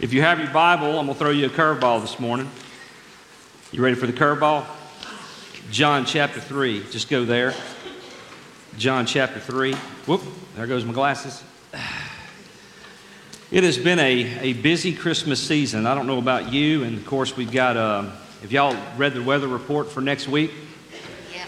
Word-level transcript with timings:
If 0.00 0.12
you 0.12 0.22
have 0.22 0.38
your 0.38 0.50
Bible, 0.50 0.96
I'm 0.96 1.06
going 1.06 1.08
to 1.08 1.14
throw 1.14 1.30
you 1.30 1.46
a 1.46 1.48
curveball 1.48 2.00
this 2.02 2.20
morning. 2.20 2.48
You 3.72 3.82
ready 3.82 3.96
for 3.96 4.06
the 4.06 4.12
curveball? 4.12 4.64
John 5.72 6.04
chapter 6.04 6.38
3. 6.38 6.84
Just 6.92 7.10
go 7.10 7.24
there. 7.24 7.52
John 8.76 9.06
chapter 9.06 9.40
3. 9.40 9.74
Whoop, 10.06 10.22
there 10.54 10.68
goes 10.68 10.84
my 10.84 10.92
glasses. 10.92 11.42
It 13.50 13.64
has 13.64 13.78
been 13.78 13.98
a, 13.98 14.50
a 14.50 14.52
busy 14.52 14.94
Christmas 14.94 15.40
season. 15.40 15.86
I 15.86 15.94
don't 15.94 16.06
know 16.06 16.18
about 16.18 16.52
you, 16.52 16.84
and 16.84 16.98
of 16.98 17.06
course, 17.06 17.34
we've 17.34 17.50
got, 17.50 17.78
uh, 17.78 18.10
if 18.42 18.52
y'all 18.52 18.76
read 18.98 19.14
the 19.14 19.22
weather 19.22 19.48
report 19.48 19.90
for 19.90 20.02
next 20.02 20.28
week, 20.28 20.52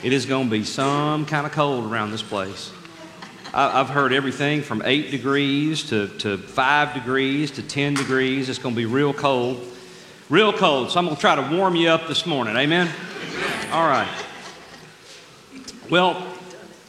it 0.02 0.14
is 0.14 0.24
going 0.24 0.46
to 0.46 0.50
be 0.50 0.64
some 0.64 1.26
kind 1.26 1.44
of 1.44 1.52
cold 1.52 1.92
around 1.92 2.10
this 2.10 2.22
place. 2.22 2.72
I've 3.52 3.88
heard 3.88 4.12
everything 4.12 4.62
from 4.62 4.82
8 4.84 5.10
degrees 5.10 5.88
to, 5.90 6.06
to 6.18 6.38
5 6.38 6.94
degrees 6.94 7.50
to 7.52 7.62
10 7.62 7.94
degrees. 7.94 8.48
It's 8.48 8.60
going 8.60 8.74
to 8.74 8.80
be 8.80 8.86
real 8.86 9.12
cold. 9.12 9.66
Real 10.28 10.52
cold. 10.52 10.92
So 10.92 11.00
I'm 11.00 11.06
going 11.06 11.16
to 11.16 11.20
try 11.20 11.34
to 11.34 11.56
warm 11.56 11.74
you 11.74 11.88
up 11.88 12.06
this 12.06 12.26
morning. 12.26 12.56
Amen? 12.56 12.88
All 13.72 13.88
right. 13.88 14.08
Well, 15.90 16.24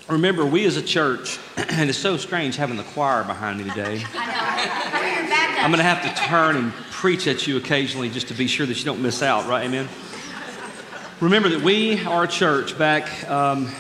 remember, 0.08 0.46
we 0.46 0.66
as 0.66 0.78
a 0.78 0.84
church, 0.84 1.40
and 1.58 1.90
it's 1.90 1.98
so 1.98 2.18
strange 2.18 2.58
having 2.58 2.78
the 2.78 2.84
choir 2.84 3.24
behind 3.24 3.58
me 3.58 3.68
today. 3.68 4.04
I'm 4.14 5.72
going 5.72 5.80
to 5.80 5.84
have 5.84 6.04
to 6.04 6.22
turn 6.24 6.58
and 6.58 6.74
preach 6.92 7.26
at 7.26 7.48
you 7.48 7.58
occasionally 7.58 8.10
just 8.10 8.28
to 8.28 8.36
be 8.36 8.46
sure 8.46 8.68
that 8.68 8.78
you 8.78 8.86
don't 8.86 9.02
miss 9.02 9.24
out, 9.24 9.48
right? 9.48 9.66
Amen? 9.66 9.88
Remember 11.20 11.50
that 11.50 11.62
we 11.62 12.04
are 12.06 12.26
a 12.26 12.28
church 12.28 12.78
back 12.78 13.28
um, 13.30 13.72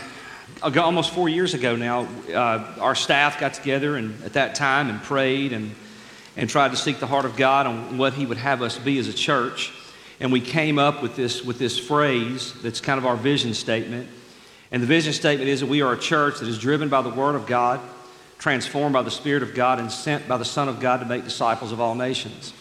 almost 0.61 1.11
four 1.11 1.29
years 1.29 1.53
ago 1.53 1.75
now. 1.75 2.07
Uh, 2.33 2.63
our 2.79 2.95
staff 2.95 3.39
got 3.39 3.53
together 3.53 3.95
and 3.95 4.23
at 4.23 4.33
that 4.33 4.55
time 4.55 4.89
and 4.89 5.01
prayed 5.01 5.53
and, 5.53 5.73
and 6.37 6.49
tried 6.49 6.71
to 6.71 6.77
seek 6.77 6.99
the 6.99 7.07
heart 7.07 7.25
of 7.25 7.35
God 7.35 7.67
on 7.67 7.97
what 7.97 8.13
He 8.13 8.25
would 8.25 8.37
have 8.37 8.61
us 8.61 8.77
be 8.77 8.97
as 8.99 9.07
a 9.07 9.13
church. 9.13 9.73
And 10.19 10.31
we 10.31 10.39
came 10.39 10.77
up 10.77 11.01
with 11.01 11.15
this, 11.15 11.43
with 11.43 11.57
this 11.57 11.79
phrase 11.79 12.53
that's 12.61 12.79
kind 12.79 12.99
of 12.99 13.05
our 13.05 13.15
vision 13.15 13.53
statement. 13.53 14.07
And 14.71 14.81
the 14.81 14.87
vision 14.87 15.13
statement 15.13 15.49
is 15.49 15.61
that 15.61 15.65
we 15.67 15.81
are 15.81 15.93
a 15.93 15.99
church 15.99 16.39
that 16.39 16.47
is 16.47 16.59
driven 16.59 16.89
by 16.89 17.01
the 17.01 17.09
Word 17.09 17.35
of 17.35 17.47
God, 17.47 17.79
transformed 18.37 18.93
by 18.93 19.01
the 19.01 19.11
Spirit 19.11 19.43
of 19.43 19.55
God, 19.55 19.79
and 19.79 19.91
sent 19.91 20.27
by 20.27 20.37
the 20.37 20.45
Son 20.45 20.69
of 20.69 20.79
God 20.79 20.99
to 20.99 21.05
make 21.05 21.23
disciples 21.23 21.71
of 21.71 21.81
all 21.81 21.95
nations. 21.95 22.53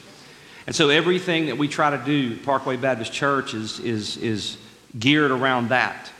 And 0.66 0.74
so 0.74 0.88
everything 0.88 1.46
that 1.46 1.58
we 1.58 1.68
try 1.68 1.90
to 1.90 2.02
do, 2.04 2.36
Parkway 2.38 2.76
Baptist 2.76 3.12
Church, 3.12 3.54
is, 3.54 3.78
is, 3.80 4.16
is 4.16 4.56
geared 4.98 5.30
around 5.30 5.68
that. 5.68 6.10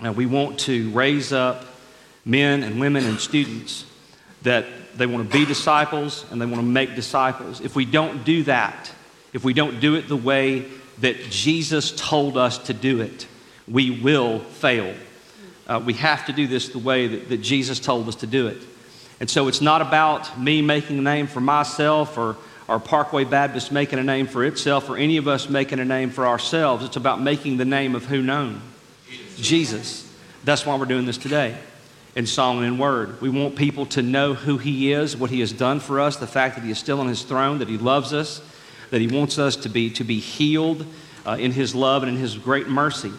Now, 0.00 0.12
we 0.12 0.26
want 0.26 0.60
to 0.60 0.90
raise 0.90 1.32
up 1.32 1.64
men 2.24 2.62
and 2.62 2.78
women 2.78 3.04
and 3.04 3.18
students 3.18 3.84
that 4.42 4.66
they 4.96 5.06
want 5.06 5.28
to 5.28 5.38
be 5.38 5.44
disciples 5.44 6.24
and 6.30 6.40
they 6.40 6.46
want 6.46 6.56
to 6.56 6.62
make 6.62 6.94
disciples. 6.94 7.60
If 7.60 7.74
we 7.74 7.84
don't 7.84 8.24
do 8.24 8.44
that, 8.44 8.92
if 9.32 9.44
we 9.44 9.52
don't 9.52 9.80
do 9.80 9.96
it 9.96 10.08
the 10.08 10.16
way 10.16 10.66
that 11.00 11.30
Jesus 11.30 11.92
told 11.96 12.36
us 12.36 12.58
to 12.58 12.74
do 12.74 13.00
it, 13.00 13.26
we 13.66 13.90
will 13.90 14.40
fail. 14.40 14.94
Uh, 15.66 15.82
we 15.84 15.94
have 15.94 16.26
to 16.26 16.32
do 16.32 16.46
this 16.46 16.68
the 16.68 16.78
way 16.78 17.06
that, 17.08 17.28
that 17.28 17.38
Jesus 17.38 17.80
told 17.80 18.08
us 18.08 18.16
to 18.16 18.26
do 18.26 18.46
it. 18.46 18.62
And 19.20 19.28
so 19.28 19.48
it's 19.48 19.60
not 19.60 19.82
about 19.82 20.40
me 20.40 20.62
making 20.62 20.98
a 20.98 21.02
name 21.02 21.26
for 21.26 21.40
myself 21.40 22.16
or, 22.16 22.36
or 22.68 22.78
Parkway 22.78 23.24
Baptist 23.24 23.72
making 23.72 23.98
a 23.98 24.04
name 24.04 24.28
for 24.28 24.44
itself 24.44 24.88
or 24.88 24.96
any 24.96 25.16
of 25.16 25.26
us 25.26 25.48
making 25.48 25.80
a 25.80 25.84
name 25.84 26.10
for 26.10 26.26
ourselves. 26.26 26.84
It's 26.84 26.96
about 26.96 27.20
making 27.20 27.56
the 27.56 27.64
name 27.64 27.94
of 27.94 28.04
who 28.04 28.22
known? 28.22 28.62
Jesus. 29.40 30.10
That's 30.44 30.64
why 30.66 30.76
we're 30.76 30.86
doing 30.86 31.06
this 31.06 31.18
today 31.18 31.56
in 32.14 32.26
song 32.26 32.58
and 32.58 32.66
in 32.66 32.78
word. 32.78 33.20
We 33.20 33.28
want 33.28 33.56
people 33.56 33.86
to 33.86 34.02
know 34.02 34.34
who 34.34 34.58
He 34.58 34.92
is, 34.92 35.16
what 35.16 35.30
He 35.30 35.40
has 35.40 35.52
done 35.52 35.80
for 35.80 36.00
us, 36.00 36.16
the 36.16 36.26
fact 36.26 36.56
that 36.56 36.64
He 36.64 36.70
is 36.70 36.78
still 36.78 37.00
on 37.00 37.08
His 37.08 37.22
throne, 37.22 37.58
that 37.58 37.68
He 37.68 37.78
loves 37.78 38.12
us, 38.12 38.42
that 38.90 39.00
He 39.00 39.06
wants 39.06 39.38
us 39.38 39.56
to 39.56 39.68
be, 39.68 39.90
to 39.90 40.04
be 40.04 40.18
healed 40.18 40.84
uh, 41.26 41.36
in 41.38 41.52
His 41.52 41.74
love 41.74 42.02
and 42.02 42.12
in 42.12 42.18
His 42.18 42.36
great 42.36 42.68
mercy. 42.68 43.12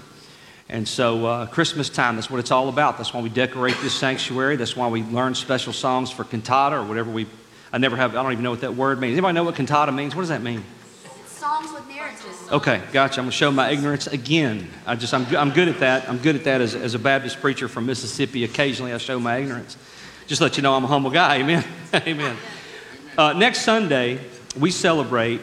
And 0.67 0.87
so, 0.87 1.25
uh, 1.25 1.45
Christmas 1.47 1.89
time, 1.89 2.15
that's 2.15 2.29
what 2.29 2.39
it's 2.39 2.51
all 2.51 2.69
about. 2.69 2.97
That's 2.97 3.13
why 3.13 3.21
we 3.21 3.29
decorate 3.29 3.75
this 3.81 3.93
sanctuary. 3.93 4.55
That's 4.55 4.75
why 4.75 4.87
we 4.87 5.03
learn 5.03 5.33
special 5.33 5.73
songs 5.73 6.11
for 6.11 6.23
cantata 6.23 6.75
or 6.75 6.83
whatever 6.83 7.09
we. 7.09 7.25
I 7.71 7.77
never 7.77 7.95
have, 7.95 8.15
I 8.15 8.23
don't 8.23 8.31
even 8.31 8.43
know 8.43 8.51
what 8.51 8.61
that 8.61 8.75
word 8.75 8.99
means. 8.99 9.13
Anybody 9.13 9.33
know 9.33 9.43
what 9.43 9.55
cantata 9.55 9.91
means? 9.91 10.15
What 10.15 10.23
does 10.23 10.29
that 10.29 10.41
mean? 10.41 10.63
Songs 11.39 11.71
with 11.71 11.87
narratives. 11.87 12.51
Okay, 12.51 12.81
gotcha. 12.91 13.21
I'm 13.21 13.27
to 13.27 13.31
show 13.31 13.49
my 13.49 13.69
ignorance 13.69 14.07
again. 14.07 14.67
I 14.85 14.95
just, 14.95 15.13
I'm, 15.13 15.25
I'm 15.37 15.51
good 15.51 15.69
at 15.69 15.79
that. 15.79 16.09
I'm 16.09 16.17
good 16.17 16.35
at 16.35 16.43
that 16.43 16.59
as, 16.59 16.75
as 16.75 16.95
a 16.95 16.99
Baptist 16.99 17.39
preacher 17.39 17.69
from 17.69 17.85
Mississippi. 17.85 18.43
Occasionally 18.43 18.91
I 18.91 18.97
show 18.97 19.21
my 19.21 19.37
ignorance. 19.37 19.77
Just 20.27 20.41
let 20.41 20.57
you 20.57 20.63
know 20.63 20.73
I'm 20.73 20.83
a 20.83 20.87
humble 20.87 21.11
guy. 21.11 21.37
Amen. 21.39 21.63
Amen. 21.93 22.35
Uh, 23.17 23.31
next 23.31 23.61
Sunday, 23.61 24.19
we 24.59 24.69
celebrate 24.69 25.39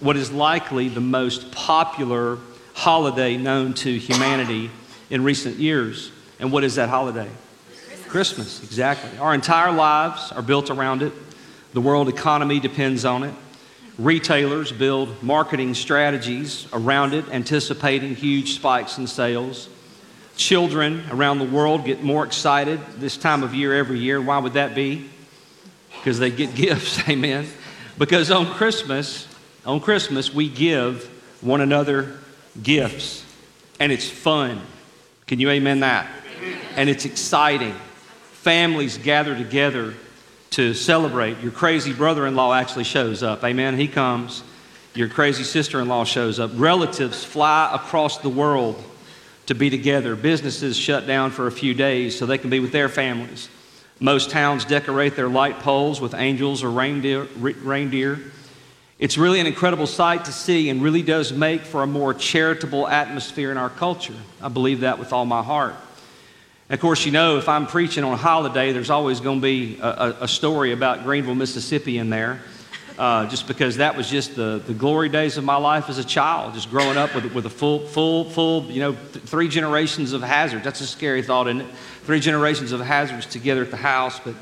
what 0.00 0.16
is 0.16 0.32
likely 0.32 0.88
the 0.88 1.02
most 1.02 1.52
popular 1.52 2.38
holiday 2.72 3.36
known 3.36 3.74
to 3.74 3.98
humanity 3.98 4.70
in 5.10 5.24
recent 5.24 5.56
years. 5.56 6.10
And 6.40 6.52
what 6.52 6.64
is 6.64 6.76
that 6.76 6.88
holiday? 6.88 7.28
Christmas. 7.68 8.08
Christmas, 8.08 8.64
exactly. 8.64 9.18
Our 9.18 9.34
entire 9.34 9.72
lives 9.72 10.32
are 10.32 10.42
built 10.42 10.70
around 10.70 11.02
it. 11.02 11.12
The 11.74 11.82
world 11.82 12.08
economy 12.08 12.60
depends 12.60 13.04
on 13.04 13.24
it. 13.24 13.34
Retailers 13.98 14.72
build 14.72 15.22
marketing 15.22 15.74
strategies 15.74 16.66
around 16.72 17.14
it, 17.14 17.28
anticipating 17.28 18.16
huge 18.16 18.54
spikes 18.54 18.98
in 18.98 19.06
sales. 19.06 19.68
Children 20.36 21.04
around 21.12 21.38
the 21.38 21.44
world 21.44 21.84
get 21.84 22.02
more 22.02 22.24
excited 22.24 22.80
this 22.98 23.16
time 23.16 23.44
of 23.44 23.54
year 23.54 23.72
every 23.72 24.00
year. 24.00 24.20
Why 24.20 24.38
would 24.38 24.54
that 24.54 24.74
be? 24.74 25.08
Because 25.96 26.18
they 26.18 26.30
get 26.30 26.54
gifts, 26.56 27.08
amen. 27.08 27.46
Because 27.96 28.32
on 28.32 28.46
Christmas, 28.46 29.28
on 29.64 29.78
Christmas, 29.78 30.34
we 30.34 30.48
give 30.48 31.04
one 31.40 31.60
another 31.60 32.18
gifts, 32.60 33.24
and 33.78 33.92
it's 33.92 34.08
fun. 34.08 34.60
Can 35.28 35.38
you 35.38 35.50
amen 35.50 35.80
that? 35.80 36.08
And 36.74 36.90
it's 36.90 37.04
exciting. 37.04 37.74
Families 38.32 38.98
gather 38.98 39.36
together 39.36 39.94
to 40.54 40.72
celebrate. 40.72 41.40
Your 41.40 41.50
crazy 41.50 41.92
brother 41.92 42.28
in 42.28 42.36
law 42.36 42.54
actually 42.54 42.84
shows 42.84 43.24
up. 43.24 43.42
Amen. 43.42 43.76
He 43.76 43.88
comes. 43.88 44.44
Your 44.94 45.08
crazy 45.08 45.42
sister 45.42 45.80
in 45.80 45.88
law 45.88 46.04
shows 46.04 46.38
up. 46.38 46.52
Relatives 46.54 47.24
fly 47.24 47.70
across 47.72 48.18
the 48.18 48.28
world 48.28 48.80
to 49.46 49.54
be 49.56 49.68
together. 49.68 50.14
Businesses 50.14 50.76
shut 50.76 51.08
down 51.08 51.32
for 51.32 51.48
a 51.48 51.52
few 51.52 51.74
days 51.74 52.16
so 52.16 52.24
they 52.24 52.38
can 52.38 52.50
be 52.50 52.60
with 52.60 52.70
their 52.70 52.88
families. 52.88 53.48
Most 53.98 54.30
towns 54.30 54.64
decorate 54.64 55.16
their 55.16 55.28
light 55.28 55.58
poles 55.58 56.00
with 56.00 56.14
angels 56.14 56.62
or 56.62 56.70
reindeer. 56.70 57.24
reindeer. 57.34 58.20
It's 59.00 59.18
really 59.18 59.40
an 59.40 59.48
incredible 59.48 59.88
sight 59.88 60.26
to 60.26 60.32
see 60.32 60.70
and 60.70 60.80
really 60.80 61.02
does 61.02 61.32
make 61.32 61.62
for 61.62 61.82
a 61.82 61.86
more 61.86 62.14
charitable 62.14 62.86
atmosphere 62.86 63.50
in 63.50 63.58
our 63.58 63.70
culture. 63.70 64.14
I 64.40 64.50
believe 64.50 64.80
that 64.80 65.00
with 65.00 65.12
all 65.12 65.26
my 65.26 65.42
heart. 65.42 65.74
Of 66.70 66.80
course, 66.80 67.04
you 67.04 67.12
know, 67.12 67.36
if 67.36 67.48
I'm 67.48 67.66
preaching 67.66 68.04
on 68.04 68.12
a 68.12 68.16
holiday, 68.16 68.72
there's 68.72 68.90
always 68.90 69.20
going 69.20 69.40
to 69.40 69.42
be 69.42 69.78
a, 69.80 70.16
a, 70.22 70.28
story 70.28 70.72
about 70.72 71.04
Greenville, 71.04 71.34
Mississippi 71.34 71.98
in 71.98 72.10
there. 72.10 72.40
Uh, 72.98 73.26
just 73.26 73.48
because 73.48 73.78
that 73.78 73.96
was 73.96 74.08
just 74.08 74.36
the, 74.36 74.62
the 74.66 74.72
glory 74.72 75.08
days 75.08 75.36
of 75.36 75.42
my 75.42 75.56
life 75.56 75.88
as 75.90 75.98
a 75.98 76.04
child, 76.04 76.54
just 76.54 76.70
growing 76.70 76.96
up 76.96 77.12
with, 77.12 77.34
with 77.34 77.44
a 77.44 77.50
full, 77.50 77.80
full, 77.88 78.30
full, 78.30 78.62
you 78.66 78.78
know, 78.78 78.92
th- 78.92 79.24
three 79.24 79.48
generations 79.48 80.12
of 80.12 80.22
hazards. 80.22 80.62
That's 80.62 80.80
a 80.80 80.86
scary 80.86 81.20
thought, 81.20 81.48
isn't 81.48 81.62
it? 81.62 81.74
Three 82.04 82.20
generations 82.20 82.70
of 82.70 82.80
hazards 82.80 83.26
together 83.26 83.62
at 83.62 83.72
the 83.72 83.76
house. 83.76 84.20
But 84.20 84.36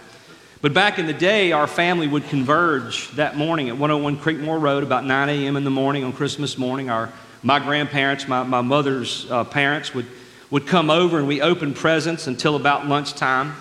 but 0.62 0.72
back 0.72 1.00
in 1.00 1.06
the 1.06 1.12
day, 1.12 1.50
our 1.50 1.66
family 1.66 2.06
would 2.06 2.22
converge 2.28 3.10
that 3.16 3.36
morning 3.36 3.68
at 3.68 3.76
101 3.76 4.18
Creekmore 4.18 4.62
Road 4.62 4.84
about 4.84 5.04
9 5.04 5.28
a.m. 5.28 5.56
in 5.56 5.64
the 5.64 5.70
morning 5.70 6.04
on 6.04 6.12
Christmas 6.12 6.56
morning. 6.56 6.88
Our, 6.88 7.12
my 7.42 7.58
grandparents, 7.58 8.28
my, 8.28 8.44
my 8.44 8.60
mother's 8.60 9.28
uh, 9.28 9.42
parents 9.42 9.92
would, 9.92 10.06
would 10.52 10.66
come 10.66 10.90
over 10.90 11.18
and 11.18 11.26
we 11.26 11.40
opened 11.40 11.74
presents 11.74 12.26
until 12.26 12.56
about 12.56 12.86
lunchtime. 12.86 13.54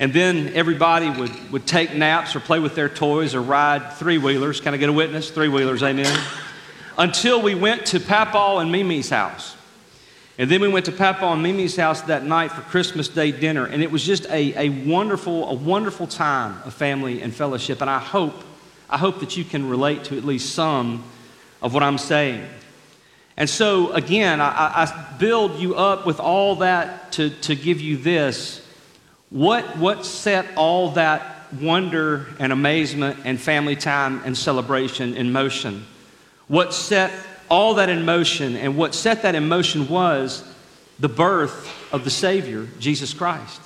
And 0.00 0.12
then 0.12 0.48
everybody 0.54 1.08
would, 1.08 1.52
would 1.52 1.66
take 1.66 1.94
naps 1.94 2.34
or 2.34 2.40
play 2.40 2.58
with 2.58 2.74
their 2.74 2.88
toys 2.88 3.32
or 3.32 3.40
ride 3.40 3.92
three 3.92 4.18
wheelers. 4.18 4.60
Can 4.60 4.74
I 4.74 4.76
get 4.76 4.88
a 4.88 4.92
witness? 4.92 5.30
Three 5.30 5.48
wheelers, 5.48 5.84
amen. 5.84 6.20
Until 6.98 7.40
we 7.40 7.54
went 7.54 7.86
to 7.86 8.00
Papaw 8.00 8.58
and 8.58 8.72
Mimi's 8.72 9.08
house. 9.08 9.56
And 10.36 10.50
then 10.50 10.60
we 10.60 10.68
went 10.68 10.86
to 10.86 10.92
Papa 10.92 11.24
and 11.26 11.42
Mimi's 11.42 11.76
house 11.76 12.02
that 12.02 12.24
night 12.24 12.50
for 12.50 12.60
Christmas 12.62 13.06
Day 13.06 13.30
dinner. 13.30 13.64
And 13.64 13.80
it 13.80 13.90
was 13.92 14.04
just 14.04 14.26
a, 14.26 14.66
a 14.66 14.68
wonderful, 14.84 15.48
a 15.48 15.54
wonderful 15.54 16.08
time 16.08 16.60
of 16.64 16.74
family 16.74 17.22
and 17.22 17.32
fellowship. 17.32 17.80
And 17.80 17.88
I 17.88 18.00
hope, 18.00 18.34
I 18.90 18.98
hope 18.98 19.20
that 19.20 19.36
you 19.36 19.44
can 19.44 19.68
relate 19.68 20.02
to 20.04 20.18
at 20.18 20.24
least 20.24 20.54
some 20.54 21.04
of 21.62 21.72
what 21.72 21.84
I'm 21.84 21.98
saying. 21.98 22.46
And 23.36 23.48
so, 23.50 23.92
again, 23.92 24.40
I, 24.40 24.46
I 24.48 25.16
build 25.18 25.58
you 25.58 25.74
up 25.74 26.06
with 26.06 26.20
all 26.20 26.56
that 26.56 27.12
to, 27.12 27.30
to 27.30 27.54
give 27.54 27.80
you 27.80 27.96
this. 27.96 28.66
What, 29.30 29.76
what 29.76 30.06
set 30.06 30.46
all 30.56 30.92
that 30.92 31.52
wonder 31.60 32.26
and 32.38 32.52
amazement 32.52 33.18
and 33.24 33.40
family 33.40 33.76
time 33.76 34.22
and 34.24 34.36
celebration 34.36 35.14
in 35.14 35.32
motion? 35.32 35.84
What 36.48 36.72
set 36.72 37.12
all 37.48 37.74
that 37.74 37.88
in 37.88 38.04
motion. 38.04 38.56
And 38.56 38.76
what 38.76 38.94
set 38.94 39.22
that 39.22 39.34
in 39.34 39.48
motion 39.48 39.88
was 39.88 40.44
the 40.98 41.08
birth 41.08 41.70
of 41.92 42.04
the 42.04 42.10
Savior, 42.10 42.66
Jesus 42.78 43.12
Christ. 43.12 43.60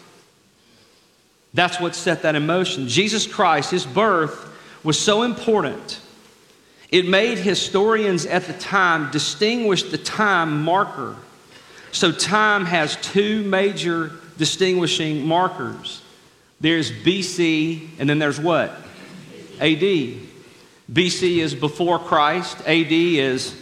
That's 1.55 1.81
what 1.81 1.95
set 1.95 2.23
that 2.23 2.35
in 2.35 2.47
motion. 2.47 2.89
Jesus 2.89 3.27
Christ, 3.27 3.71
his 3.71 3.87
birth 3.87 4.49
was 4.85 4.99
so 4.99 5.23
important 5.23 6.01
It 6.91 7.07
made 7.09 7.39
historians 7.39 8.27
at 8.27 8.45
the 8.45 8.53
time 8.53 9.11
distinguish 9.11 9.85
the 9.85 9.99
time 9.99 10.63
marker. 10.63 11.17
So, 11.93 12.13
time 12.13 12.65
has 12.67 12.97
two 12.97 13.43
major 13.45 14.13
distinguishing 14.37 15.27
markers 15.27 16.03
there's 16.61 16.93
BC, 16.93 17.89
and 17.99 18.09
then 18.09 18.19
there's 18.19 18.39
what? 18.39 18.71
AD. 19.61 19.81
BC 20.93 21.39
is 21.39 21.55
before 21.55 21.99
Christ, 21.99 22.59
AD 22.67 22.93
is 22.93 23.53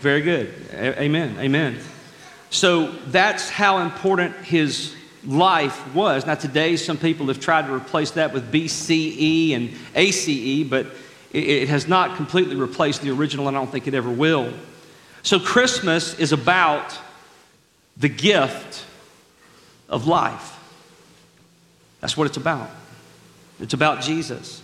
very 0.00 0.22
good. 0.22 0.54
Amen. 0.72 1.36
Amen. 1.38 1.78
So 2.50 2.92
that's 3.08 3.50
how 3.50 3.78
important 3.78 4.34
his 4.36 4.94
life 5.26 5.94
was. 5.94 6.24
Now, 6.24 6.36
today, 6.36 6.76
some 6.76 6.96
people 6.96 7.26
have 7.26 7.40
tried 7.40 7.66
to 7.66 7.74
replace 7.74 8.12
that 8.12 8.32
with 8.32 8.50
BCE 8.50 9.54
and 9.54 9.74
ACE, 9.94 10.66
but 10.66 10.86
it 11.32 11.68
has 11.68 11.86
not 11.86 12.16
completely 12.16 12.56
replaced 12.56 13.02
the 13.02 13.10
original, 13.10 13.48
and 13.48 13.56
I 13.56 13.60
don't 13.60 13.70
think 13.70 13.86
it 13.86 13.94
ever 13.94 14.10
will. 14.10 14.52
So, 15.22 15.38
Christmas 15.38 16.18
is 16.18 16.32
about 16.32 16.96
the 17.96 18.08
gift 18.08 18.84
of 19.88 20.06
life. 20.06 20.54
That's 22.00 22.16
what 22.16 22.26
it's 22.26 22.36
about. 22.36 22.70
It's 23.60 23.74
about 23.74 24.02
Jesus. 24.02 24.62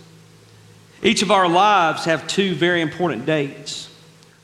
Each 1.03 1.21
of 1.21 1.31
our 1.31 1.47
lives 1.47 2.05
have 2.05 2.27
two 2.27 2.55
very 2.55 2.81
important 2.81 3.25
dates. 3.25 3.89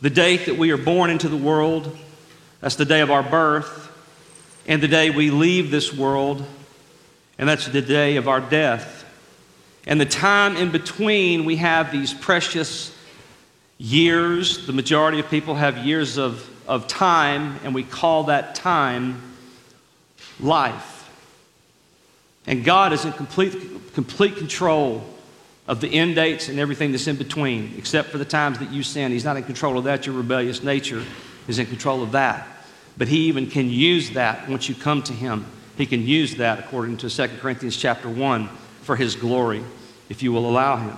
The 0.02 0.10
date 0.10 0.46
that 0.46 0.58
we 0.58 0.72
are 0.72 0.78
born 0.78 1.10
into 1.10 1.30
the 1.30 1.38
world, 1.38 1.98
that's 2.60 2.76
the 2.76 2.86
day 2.86 3.02
of 3.02 3.10
our 3.10 3.24
birth, 3.24 3.90
and 4.68 4.82
the 4.82 4.88
day 4.88 5.10
we 5.10 5.32
leave 5.32 5.72
this 5.72 5.94
world, 5.94 6.46
and 7.38 7.48
that's 7.48 7.68
the 7.68 7.82
day 7.82 8.18
of 8.18 8.28
our 8.28 8.42
death. 8.42 9.01
And 9.88 10.00
the 10.00 10.06
time 10.06 10.56
in 10.58 10.72
between, 10.72 11.46
we 11.46 11.56
have 11.58 11.92
these 11.92 12.14
precious 12.14 12.96
years. 13.78 14.68
The 14.68 14.74
majority 14.74 15.20
of 15.20 15.30
people 15.30 15.56
have 15.56 15.78
years 15.80 16.18
of, 16.18 16.48
of 16.68 16.88
time, 16.88 17.60
and 17.64 17.74
we 17.74 17.84
call 17.84 18.26
that 18.26 18.54
time 18.54 19.22
life. 20.40 21.10
And 22.46 22.64
God 22.64 22.94
is 22.94 23.06
in 23.06 23.14
complete, 23.14 23.94
complete 23.94 24.36
control 24.36 25.04
of 25.68 25.82
the 25.82 25.88
end 25.88 26.16
dates 26.16 26.50
and 26.50 26.60
everything 26.60 26.92
that's 26.92 27.08
in 27.08 27.16
between, 27.16 27.74
except 27.78 28.10
for 28.10 28.18
the 28.18 28.26
times 28.26 28.60
that 28.60 28.72
you 28.72 28.84
sin. 28.84 29.12
He's 29.12 29.26
not 29.26 29.38
in 29.38 29.44
control 29.44 29.78
of 29.78 29.84
that. 29.86 30.06
Your 30.06 30.16
rebellious 30.16 30.64
nature 30.64 31.04
is 31.48 31.60
in 31.60 31.66
control 31.66 32.04
of 32.04 32.12
that. 32.12 32.48
But 32.98 33.08
he 33.08 33.28
even 33.28 33.50
can 33.50 33.70
use 33.70 34.12
that 34.12 34.50
once 34.50 34.68
you 34.68 34.76
come 34.76 35.02
to 35.04 35.14
him. 35.14 35.46
He 35.78 35.86
can 35.86 36.06
use 36.06 36.36
that, 36.36 36.60
according 36.60 36.98
to 36.98 37.10
2 37.10 37.28
Corinthians 37.40 37.78
chapter 37.78 38.10
1, 38.10 38.50
for 38.82 38.96
his 38.96 39.16
glory, 39.16 39.64
if 40.10 40.24
you 40.24 40.32
will 40.32 40.50
allow 40.50 40.78
him. 40.78 40.98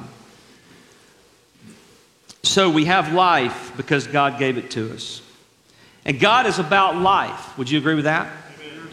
So 2.43 2.69
we 2.69 2.85
have 2.85 3.13
life 3.13 3.73
because 3.77 4.07
God 4.07 4.37
gave 4.37 4.57
it 4.57 4.71
to 4.71 4.93
us. 4.93 5.21
And 6.05 6.19
God 6.19 6.45
is 6.45 6.59
about 6.59 6.97
life. 6.97 7.57
Would 7.57 7.69
you 7.69 7.79
agree 7.79 7.95
with 7.95 8.05
that? 8.05 8.29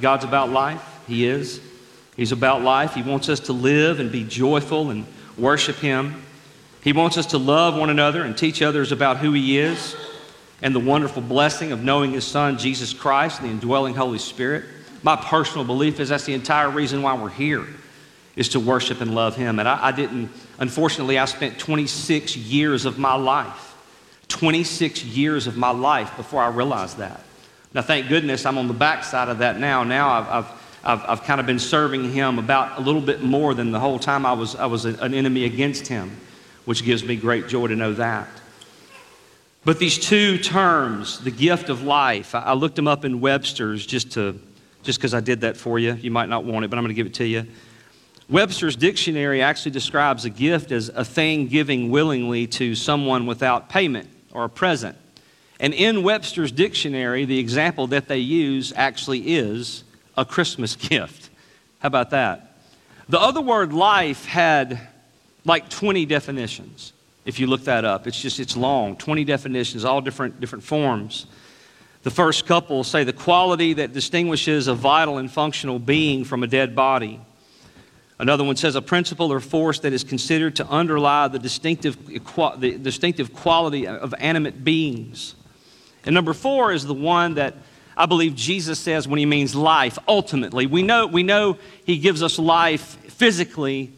God's 0.00 0.24
about 0.24 0.50
life. 0.50 0.82
He 1.06 1.26
is. 1.26 1.60
He's 2.16 2.32
about 2.32 2.62
life. 2.62 2.94
He 2.94 3.02
wants 3.02 3.28
us 3.28 3.40
to 3.40 3.52
live 3.52 4.00
and 4.00 4.12
be 4.12 4.24
joyful 4.24 4.90
and 4.90 5.06
worship 5.36 5.76
Him. 5.76 6.22
He 6.82 6.92
wants 6.92 7.18
us 7.18 7.26
to 7.26 7.38
love 7.38 7.76
one 7.76 7.90
another 7.90 8.22
and 8.22 8.36
teach 8.36 8.62
others 8.62 8.92
about 8.92 9.18
who 9.18 9.32
He 9.32 9.58
is 9.58 9.96
and 10.62 10.74
the 10.74 10.80
wonderful 10.80 11.22
blessing 11.22 11.72
of 11.72 11.82
knowing 11.82 12.12
His 12.12 12.26
Son, 12.26 12.58
Jesus 12.58 12.92
Christ, 12.92 13.40
and 13.40 13.48
the 13.48 13.52
indwelling 13.52 13.94
Holy 13.94 14.18
Spirit. 14.18 14.64
My 15.02 15.16
personal 15.16 15.64
belief 15.64 15.98
is 15.98 16.10
that's 16.10 16.24
the 16.24 16.34
entire 16.34 16.70
reason 16.70 17.02
why 17.02 17.14
we're 17.14 17.30
here, 17.30 17.66
is 18.36 18.50
to 18.50 18.60
worship 18.60 19.00
and 19.00 19.14
love 19.14 19.36
Him. 19.36 19.58
And 19.58 19.68
I, 19.68 19.88
I 19.88 19.92
didn't, 19.92 20.30
unfortunately, 20.58 21.18
I 21.18 21.24
spent 21.24 21.58
26 21.58 22.36
years 22.36 22.84
of 22.84 22.98
my 22.98 23.14
life, 23.14 23.74
26 24.28 25.04
years 25.04 25.46
of 25.46 25.56
my 25.56 25.70
life 25.70 26.16
before 26.16 26.42
I 26.42 26.48
realized 26.48 26.98
that. 26.98 27.20
Now, 27.72 27.82
thank 27.82 28.08
goodness 28.08 28.46
I'm 28.46 28.58
on 28.58 28.68
the 28.68 28.74
backside 28.74 29.28
of 29.28 29.38
that 29.38 29.58
now. 29.58 29.84
Now 29.84 30.10
I've, 30.10 30.28
I've 30.28 30.60
I've, 30.82 31.04
I've 31.06 31.22
kind 31.24 31.40
of 31.40 31.46
been 31.46 31.58
serving 31.58 32.12
him 32.12 32.38
about 32.38 32.78
a 32.78 32.80
little 32.80 33.02
bit 33.02 33.22
more 33.22 33.54
than 33.54 33.70
the 33.70 33.80
whole 33.80 33.98
time 33.98 34.24
I 34.24 34.32
was, 34.32 34.56
I 34.56 34.66
was 34.66 34.84
an 34.86 35.14
enemy 35.14 35.44
against 35.44 35.86
him, 35.86 36.16
which 36.64 36.84
gives 36.84 37.04
me 37.04 37.16
great 37.16 37.48
joy 37.48 37.66
to 37.66 37.76
know 37.76 37.92
that. 37.94 38.28
But 39.62 39.78
these 39.78 39.98
two 39.98 40.38
terms, 40.38 41.20
the 41.20 41.30
gift 41.30 41.68
of 41.68 41.82
life, 41.82 42.34
I, 42.34 42.40
I 42.40 42.52
looked 42.54 42.76
them 42.76 42.88
up 42.88 43.04
in 43.04 43.20
Webster's 43.20 43.84
just 43.84 44.12
to 44.12 44.40
just 44.82 44.98
because 44.98 45.12
I 45.12 45.20
did 45.20 45.42
that 45.42 45.58
for 45.58 45.78
you. 45.78 45.92
You 45.92 46.10
might 46.10 46.30
not 46.30 46.44
want 46.44 46.64
it, 46.64 46.68
but 46.68 46.78
I'm 46.78 46.84
going 46.84 46.88
to 46.88 46.94
give 46.94 47.06
it 47.06 47.14
to 47.14 47.26
you. 47.26 47.46
Webster's 48.30 48.76
dictionary 48.76 49.42
actually 49.42 49.72
describes 49.72 50.24
a 50.24 50.30
gift 50.30 50.70
as 50.70 50.88
a 50.88 51.04
thing 51.04 51.48
giving 51.48 51.90
willingly 51.90 52.46
to 52.46 52.76
someone 52.76 53.26
without 53.26 53.68
payment 53.68 54.08
or 54.32 54.44
a 54.44 54.48
present. 54.48 54.96
And 55.58 55.74
in 55.74 56.04
Webster's 56.04 56.52
dictionary, 56.52 57.24
the 57.24 57.40
example 57.40 57.88
that 57.88 58.06
they 58.06 58.18
use 58.18 58.72
actually 58.76 59.34
is 59.34 59.82
a 60.16 60.24
Christmas 60.24 60.76
gift. 60.88 61.28
How 61.80 61.88
about 61.88 62.10
that? 62.10 62.56
The 63.08 63.18
other 63.18 63.40
word 63.40 63.72
life 63.72 64.24
had 64.26 64.80
like 65.44 65.68
20 65.68 66.06
definitions. 66.06 66.92
If 67.24 67.40
you 67.40 67.48
look 67.48 67.64
that 67.64 67.84
up, 67.84 68.06
it's 68.06 68.20
just, 68.20 68.38
it's 68.38 68.56
long, 68.56 68.96
20 68.96 69.24
definitions, 69.24 69.84
all 69.84 70.00
different, 70.00 70.40
different 70.40 70.62
forms. 70.62 71.26
The 72.04 72.10
first 72.10 72.46
couple 72.46 72.84
say 72.84 73.02
the 73.02 73.12
quality 73.12 73.74
that 73.74 73.92
distinguishes 73.92 74.68
a 74.68 74.74
vital 74.74 75.18
and 75.18 75.30
functional 75.30 75.80
being 75.80 76.24
from 76.24 76.44
a 76.44 76.46
dead 76.46 76.76
body. 76.76 77.20
Another 78.20 78.44
one 78.44 78.54
says 78.54 78.76
a 78.76 78.82
principle 78.82 79.32
or 79.32 79.40
force 79.40 79.78
that 79.80 79.94
is 79.94 80.04
considered 80.04 80.56
to 80.56 80.66
underlie 80.66 81.28
the 81.28 81.38
distinctive, 81.38 81.96
the 82.06 82.76
distinctive 82.76 83.32
quality 83.32 83.86
of 83.86 84.14
animate 84.18 84.62
beings. 84.62 85.34
And 86.04 86.14
number 86.14 86.34
four 86.34 86.70
is 86.70 86.84
the 86.84 86.92
one 86.92 87.36
that 87.36 87.54
I 87.96 88.04
believe 88.04 88.34
Jesus 88.34 88.78
says 88.78 89.08
when 89.08 89.18
he 89.18 89.24
means 89.24 89.54
life, 89.54 89.98
ultimately. 90.06 90.66
We 90.66 90.82
know, 90.82 91.06
we 91.06 91.22
know 91.22 91.56
he 91.86 91.96
gives 91.96 92.22
us 92.22 92.38
life 92.38 92.82
physically, 93.10 93.90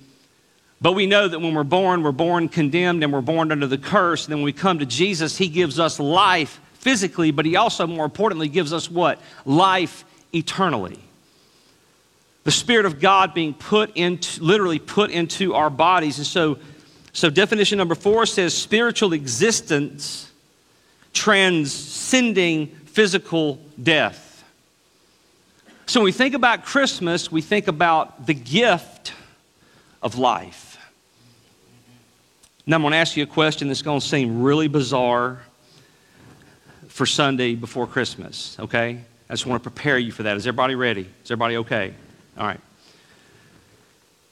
but 0.81 0.93
we 0.93 1.09
know 1.09 1.27
that 1.27 1.41
when 1.41 1.53
we're 1.53 1.65
born, 1.65 2.05
we're 2.05 2.13
born 2.13 2.49
condemned 2.49 3.03
and 3.03 3.13
we're 3.13 3.23
born 3.23 3.51
under 3.51 3.67
the 3.67 3.77
curse. 3.77 4.27
And 4.27 4.31
then 4.31 4.39
when 4.39 4.45
we 4.45 4.53
come 4.53 4.79
to 4.79 4.87
Jesus, 4.87 5.37
he 5.37 5.49
gives 5.49 5.81
us 5.81 5.99
life 5.99 6.61
physically, 6.75 7.33
but 7.33 7.45
he 7.45 7.57
also, 7.57 7.89
more 7.89 8.05
importantly, 8.05 8.47
gives 8.47 8.73
us 8.73 8.89
what? 8.89 9.21
Life 9.45 10.05
eternally. 10.33 11.01
The 12.45 12.51
Spirit 12.51 12.87
of 12.87 13.01
God 13.01 13.35
being 13.35 13.55
put 13.55 13.97
into, 13.97 14.43
literally 14.43 14.79
put 14.79 15.11
into 15.11 15.55
our 15.55 15.71
bodies. 15.71 16.19
And 16.19 16.27
so, 16.27 16.59
so 17.13 17.31
definition 17.31 17.79
number 17.79 17.95
four 17.95 18.27
says 18.27 18.55
spiritual 18.55 19.13
existence 19.13 20.31
transcending 21.13 22.69
physical 22.87 23.61
death. 23.81 24.45
So 25.87 26.01
when 26.01 26.07
we 26.07 26.13
think 26.13 26.35
about 26.35 26.65
Christmas, 26.65 27.31
we 27.31 27.43
think 27.43 27.69
about 27.69 28.27
the 28.27 28.35
gift 28.35 29.13
of 30.03 30.19
life. 30.19 30.79
Now 32.67 32.77
I'm 32.77 32.83
going 32.83 32.93
to 32.93 32.99
ask 32.99 33.17
you 33.17 33.25
a 33.25 33.27
question 33.27 33.69
that's 33.69 33.83
going 33.83 34.01
to 34.01 34.07
seem 34.07 34.43
really 34.43 34.69
bizarre 34.69 35.43
for 36.89 37.07
Sunday 37.07 37.55
before 37.55 37.87
Christmas, 37.87 38.57
okay? 38.61 39.01
I 39.29 39.33
just 39.33 39.47
want 39.47 39.63
to 39.63 39.71
prepare 39.71 39.99
you 39.99 40.13
for 40.13 40.23
that. 40.25 40.37
Is 40.37 40.47
everybody 40.47 40.75
ready? 40.75 41.09
Is 41.25 41.31
everybody 41.31 41.57
okay? 41.59 41.95
All 42.37 42.47
right. 42.47 42.61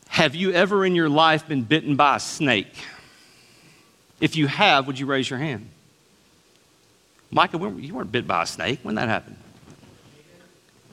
Have 0.08 0.34
you 0.34 0.52
ever 0.52 0.84
in 0.84 0.94
your 0.94 1.08
life 1.08 1.46
been 1.46 1.62
bitten 1.62 1.96
by 1.96 2.16
a 2.16 2.20
snake? 2.20 2.74
If 4.20 4.36
you 4.36 4.46
have, 4.48 4.86
would 4.86 4.98
you 4.98 5.06
raise 5.06 5.30
your 5.30 5.38
hand? 5.38 5.68
Micah, 7.30 7.58
you 7.58 7.94
weren't 7.94 8.10
bit 8.10 8.26
by 8.26 8.42
a 8.42 8.46
snake. 8.46 8.80
When 8.82 8.96
that 8.96 9.08
happened? 9.08 9.36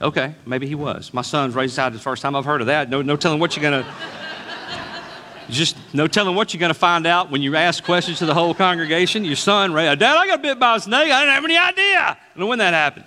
Okay, 0.01 0.35
maybe 0.45 0.67
he 0.67 0.75
was. 0.75 1.13
My 1.13 1.23
son's 1.23 1.55
raised 1.55 1.71
his 1.71 1.77
the 1.93 2.03
first 2.03 2.21
time 2.21 2.35
I've 2.35 2.45
heard 2.45 2.61
of 2.61 2.67
that. 2.67 2.89
No, 2.89 3.01
no 3.01 3.15
telling 3.15 3.39
what 3.39 3.57
you're 3.57 3.69
to. 3.83 3.91
Just 5.49 5.77
no 5.93 6.07
telling 6.07 6.35
what 6.35 6.53
you're 6.53 6.59
to 6.73 6.79
find 6.79 7.07
out 7.07 7.31
when 7.31 7.41
you 7.41 7.55
ask 7.55 7.83
questions 7.83 8.19
to 8.19 8.25
the 8.25 8.33
whole 8.33 8.53
congregation. 8.53 9.25
Your 9.25 9.37
son, 9.37 9.73
Dad, 9.73 10.03
I 10.03 10.27
got 10.27 10.41
bit 10.41 10.59
by 10.59 10.75
a 10.75 10.79
snake. 10.79 11.11
I 11.11 11.21
didn't 11.21 11.33
have 11.33 11.45
any 11.45 11.57
idea. 11.57 11.99
I 11.99 12.17
don't 12.35 12.41
know 12.41 12.47
when 12.47 12.59
that 12.59 12.73
happened. 12.73 13.05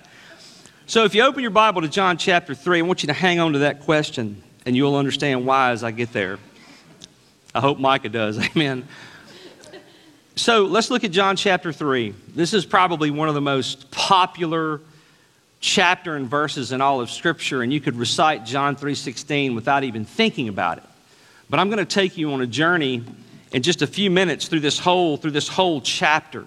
So 0.91 1.05
if 1.05 1.15
you 1.15 1.23
open 1.23 1.41
your 1.41 1.51
Bible 1.51 1.83
to 1.83 1.87
John 1.87 2.17
chapter 2.17 2.53
3, 2.53 2.79
I 2.79 2.81
want 2.81 3.01
you 3.01 3.07
to 3.07 3.13
hang 3.13 3.39
on 3.39 3.53
to 3.53 3.59
that 3.59 3.79
question, 3.83 4.43
and 4.65 4.75
you'll 4.75 4.97
understand 4.97 5.45
why 5.45 5.71
as 5.71 5.85
I 5.85 5.91
get 5.91 6.11
there. 6.11 6.37
I 7.55 7.61
hope 7.61 7.79
Micah 7.79 8.09
does. 8.09 8.37
Amen. 8.57 8.85
So 10.35 10.65
let's 10.65 10.91
look 10.91 11.05
at 11.05 11.11
John 11.11 11.37
chapter 11.37 11.71
3. 11.71 12.13
This 12.35 12.53
is 12.53 12.65
probably 12.65 13.09
one 13.09 13.29
of 13.29 13.35
the 13.35 13.41
most 13.41 13.89
popular 13.89 14.81
chapter 15.61 16.17
and 16.17 16.29
verses 16.29 16.73
in 16.73 16.81
all 16.81 16.99
of 16.99 17.09
scripture 17.09 17.61
and 17.61 17.71
you 17.71 17.79
could 17.79 17.95
recite 17.95 18.45
John 18.45 18.75
3:16 18.75 19.55
without 19.55 19.85
even 19.85 20.03
thinking 20.03 20.49
about 20.49 20.79
it. 20.79 20.83
But 21.49 21.61
I'm 21.61 21.69
going 21.69 21.79
to 21.79 21.85
take 21.85 22.17
you 22.17 22.33
on 22.33 22.41
a 22.41 22.47
journey 22.47 23.01
in 23.53 23.61
just 23.61 23.81
a 23.81 23.87
few 23.87 24.11
minutes 24.11 24.49
through 24.49 24.59
this 24.59 24.77
whole 24.77 25.15
through 25.15 25.31
this 25.31 25.47
whole 25.47 25.79
chapter. 25.79 26.43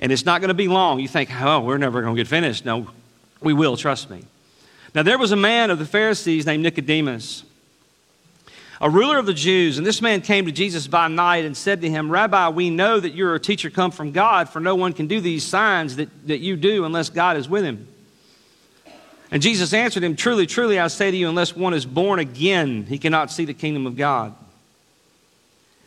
And 0.00 0.10
it's 0.10 0.24
not 0.24 0.40
going 0.40 0.48
to 0.48 0.54
be 0.54 0.68
long. 0.68 1.00
You 1.00 1.08
think, 1.08 1.28
"Oh, 1.38 1.60
we're 1.60 1.76
never 1.76 2.00
going 2.00 2.16
to 2.16 2.20
get 2.20 2.28
finished." 2.28 2.64
No, 2.64 2.86
we 3.42 3.52
will, 3.52 3.76
trust 3.76 4.10
me. 4.10 4.24
Now 4.94 5.02
there 5.02 5.18
was 5.18 5.32
a 5.32 5.36
man 5.36 5.70
of 5.70 5.78
the 5.78 5.86
Pharisees 5.86 6.46
named 6.46 6.62
Nicodemus 6.62 7.44
a 8.82 8.90
ruler 8.90 9.16
of 9.16 9.26
the 9.26 9.32
Jews. 9.32 9.78
And 9.78 9.86
this 9.86 10.02
man 10.02 10.20
came 10.20 10.44
to 10.46 10.52
Jesus 10.52 10.88
by 10.88 11.06
night 11.06 11.44
and 11.44 11.56
said 11.56 11.80
to 11.82 11.88
him, 11.88 12.10
Rabbi, 12.10 12.48
we 12.48 12.68
know 12.68 12.98
that 12.98 13.14
you're 13.14 13.36
a 13.36 13.40
teacher 13.40 13.70
come 13.70 13.92
from 13.92 14.10
God, 14.10 14.48
for 14.48 14.58
no 14.58 14.74
one 14.74 14.92
can 14.92 15.06
do 15.06 15.20
these 15.20 15.44
signs 15.44 15.96
that, 15.96 16.08
that 16.26 16.38
you 16.38 16.56
do 16.56 16.84
unless 16.84 17.08
God 17.08 17.36
is 17.36 17.48
with 17.48 17.62
him. 17.62 17.86
And 19.30 19.40
Jesus 19.40 19.72
answered 19.72 20.02
him, 20.02 20.16
Truly, 20.16 20.46
truly, 20.46 20.80
I 20.80 20.88
say 20.88 21.12
to 21.12 21.16
you, 21.16 21.28
unless 21.28 21.54
one 21.54 21.74
is 21.74 21.86
born 21.86 22.18
again, 22.18 22.84
he 22.84 22.98
cannot 22.98 23.30
see 23.30 23.44
the 23.44 23.54
kingdom 23.54 23.86
of 23.86 23.96
God. 23.96 24.34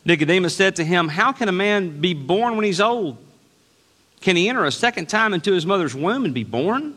Nicodemus 0.06 0.56
said 0.56 0.76
to 0.76 0.84
him, 0.84 1.08
How 1.08 1.32
can 1.32 1.50
a 1.50 1.52
man 1.52 2.00
be 2.00 2.14
born 2.14 2.56
when 2.56 2.64
he's 2.64 2.80
old? 2.80 3.18
Can 4.22 4.36
he 4.36 4.48
enter 4.48 4.64
a 4.64 4.72
second 4.72 5.10
time 5.10 5.34
into 5.34 5.52
his 5.52 5.66
mother's 5.66 5.94
womb 5.94 6.24
and 6.24 6.32
be 6.32 6.44
born? 6.44 6.96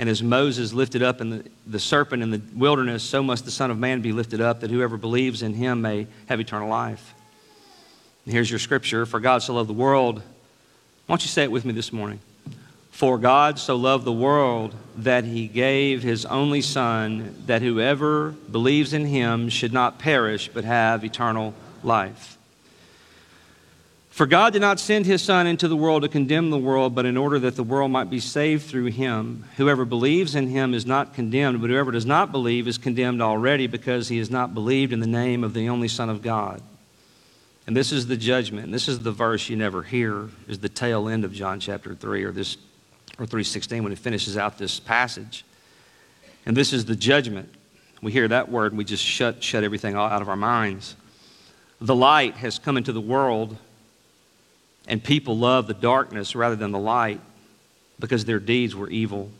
And 0.00 0.08
as 0.08 0.22
Moses 0.22 0.72
lifted 0.72 1.02
up 1.02 1.20
in 1.20 1.28
the, 1.28 1.44
the 1.66 1.78
serpent 1.78 2.22
in 2.22 2.30
the 2.30 2.40
wilderness, 2.54 3.02
so 3.02 3.22
must 3.22 3.44
the 3.44 3.50
Son 3.50 3.70
of 3.70 3.78
Man 3.78 4.00
be 4.00 4.12
lifted 4.12 4.40
up, 4.40 4.60
that 4.60 4.70
whoever 4.70 4.96
believes 4.96 5.42
in 5.42 5.52
him 5.52 5.82
may 5.82 6.06
have 6.24 6.40
eternal 6.40 6.70
life. 6.70 7.14
And 8.24 8.32
here's 8.32 8.48
your 8.48 8.60
scripture 8.60 9.04
For 9.04 9.20
God 9.20 9.42
so 9.42 9.52
loved 9.52 9.68
the 9.68 9.74
world. 9.74 10.16
Why 10.16 11.12
don't 11.12 11.20
you 11.20 11.28
say 11.28 11.42
it 11.42 11.52
with 11.52 11.66
me 11.66 11.74
this 11.74 11.92
morning? 11.92 12.18
For 12.92 13.18
God 13.18 13.58
so 13.58 13.76
loved 13.76 14.06
the 14.06 14.12
world 14.12 14.74
that 14.96 15.24
he 15.24 15.46
gave 15.46 16.02
his 16.02 16.24
only 16.24 16.62
Son, 16.62 17.36
that 17.44 17.60
whoever 17.60 18.30
believes 18.30 18.94
in 18.94 19.04
him 19.04 19.50
should 19.50 19.74
not 19.74 19.98
perish 19.98 20.48
but 20.48 20.64
have 20.64 21.04
eternal 21.04 21.52
life. 21.82 22.38
For 24.20 24.26
God 24.26 24.52
did 24.52 24.60
not 24.60 24.78
send 24.78 25.06
his 25.06 25.22
Son 25.22 25.46
into 25.46 25.66
the 25.66 25.78
world 25.78 26.02
to 26.02 26.08
condemn 26.10 26.50
the 26.50 26.58
world, 26.58 26.94
but 26.94 27.06
in 27.06 27.16
order 27.16 27.38
that 27.38 27.56
the 27.56 27.62
world 27.62 27.90
might 27.90 28.10
be 28.10 28.20
saved 28.20 28.66
through 28.66 28.88
him. 28.88 29.46
Whoever 29.56 29.86
believes 29.86 30.34
in 30.34 30.48
him 30.48 30.74
is 30.74 30.84
not 30.84 31.14
condemned, 31.14 31.62
but 31.62 31.70
whoever 31.70 31.90
does 31.90 32.04
not 32.04 32.30
believe 32.30 32.68
is 32.68 32.76
condemned 32.76 33.22
already 33.22 33.66
because 33.66 34.08
he 34.08 34.18
has 34.18 34.30
not 34.30 34.52
believed 34.52 34.92
in 34.92 35.00
the 35.00 35.06
name 35.06 35.42
of 35.42 35.54
the 35.54 35.70
only 35.70 35.88
Son 35.88 36.10
of 36.10 36.20
God. 36.20 36.60
And 37.66 37.74
this 37.74 37.92
is 37.92 38.08
the 38.08 38.16
judgment. 38.18 38.70
This 38.72 38.88
is 38.88 38.98
the 38.98 39.10
verse 39.10 39.48
you 39.48 39.56
never 39.56 39.82
hear, 39.82 40.28
is 40.46 40.58
the 40.58 40.68
tail 40.68 41.08
end 41.08 41.24
of 41.24 41.32
John 41.32 41.58
chapter 41.58 41.94
3 41.94 42.22
or 42.24 42.30
this 42.30 42.58
or 43.18 43.24
316 43.24 43.82
when 43.82 43.90
it 43.90 43.98
finishes 43.98 44.36
out 44.36 44.58
this 44.58 44.78
passage. 44.78 45.46
And 46.44 46.54
this 46.54 46.74
is 46.74 46.84
the 46.84 46.94
judgment. 46.94 47.48
We 48.02 48.12
hear 48.12 48.28
that 48.28 48.50
word 48.50 48.72
and 48.72 48.76
we 48.76 48.84
just 48.84 49.02
shut 49.02 49.42
shut 49.42 49.64
everything 49.64 49.94
out 49.94 50.20
of 50.20 50.28
our 50.28 50.36
minds. 50.36 50.94
The 51.80 51.96
light 51.96 52.34
has 52.34 52.58
come 52.58 52.76
into 52.76 52.92
the 52.92 53.00
world 53.00 53.56
and 54.86 55.02
people 55.02 55.36
love 55.38 55.66
the 55.66 55.74
darkness 55.74 56.34
rather 56.34 56.56
than 56.56 56.72
the 56.72 56.78
light 56.78 57.20
because 57.98 58.24
their 58.24 58.40
deeds 58.40 58.74
were 58.74 58.88
evil. 58.90 59.30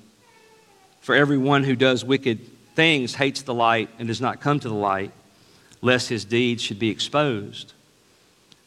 For 1.00 1.14
everyone 1.14 1.64
who 1.64 1.74
does 1.74 2.04
wicked 2.04 2.40
things 2.74 3.14
hates 3.14 3.42
the 3.42 3.54
light 3.54 3.88
and 3.98 4.06
does 4.08 4.20
not 4.20 4.40
come 4.40 4.60
to 4.60 4.68
the 4.68 4.74
light, 4.74 5.12
lest 5.82 6.08
his 6.08 6.24
deeds 6.24 6.62
should 6.62 6.78
be 6.78 6.90
exposed. 6.90 7.72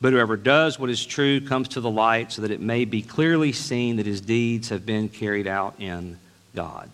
But 0.01 0.11
whoever 0.11 0.35
does 0.35 0.77
what 0.77 0.89
is 0.89 1.05
true 1.05 1.39
comes 1.39 1.69
to 1.69 1.81
the 1.81 1.89
light 1.89 2.31
so 2.31 2.41
that 2.41 2.51
it 2.51 2.59
may 2.59 2.83
be 2.83 3.01
clearly 3.01 3.53
seen 3.53 3.95
that 3.97 4.05
his 4.05 4.19
deeds 4.19 4.69
have 4.69 4.85
been 4.85 5.07
carried 5.07 5.47
out 5.47 5.75
in 5.79 6.19
God. 6.55 6.89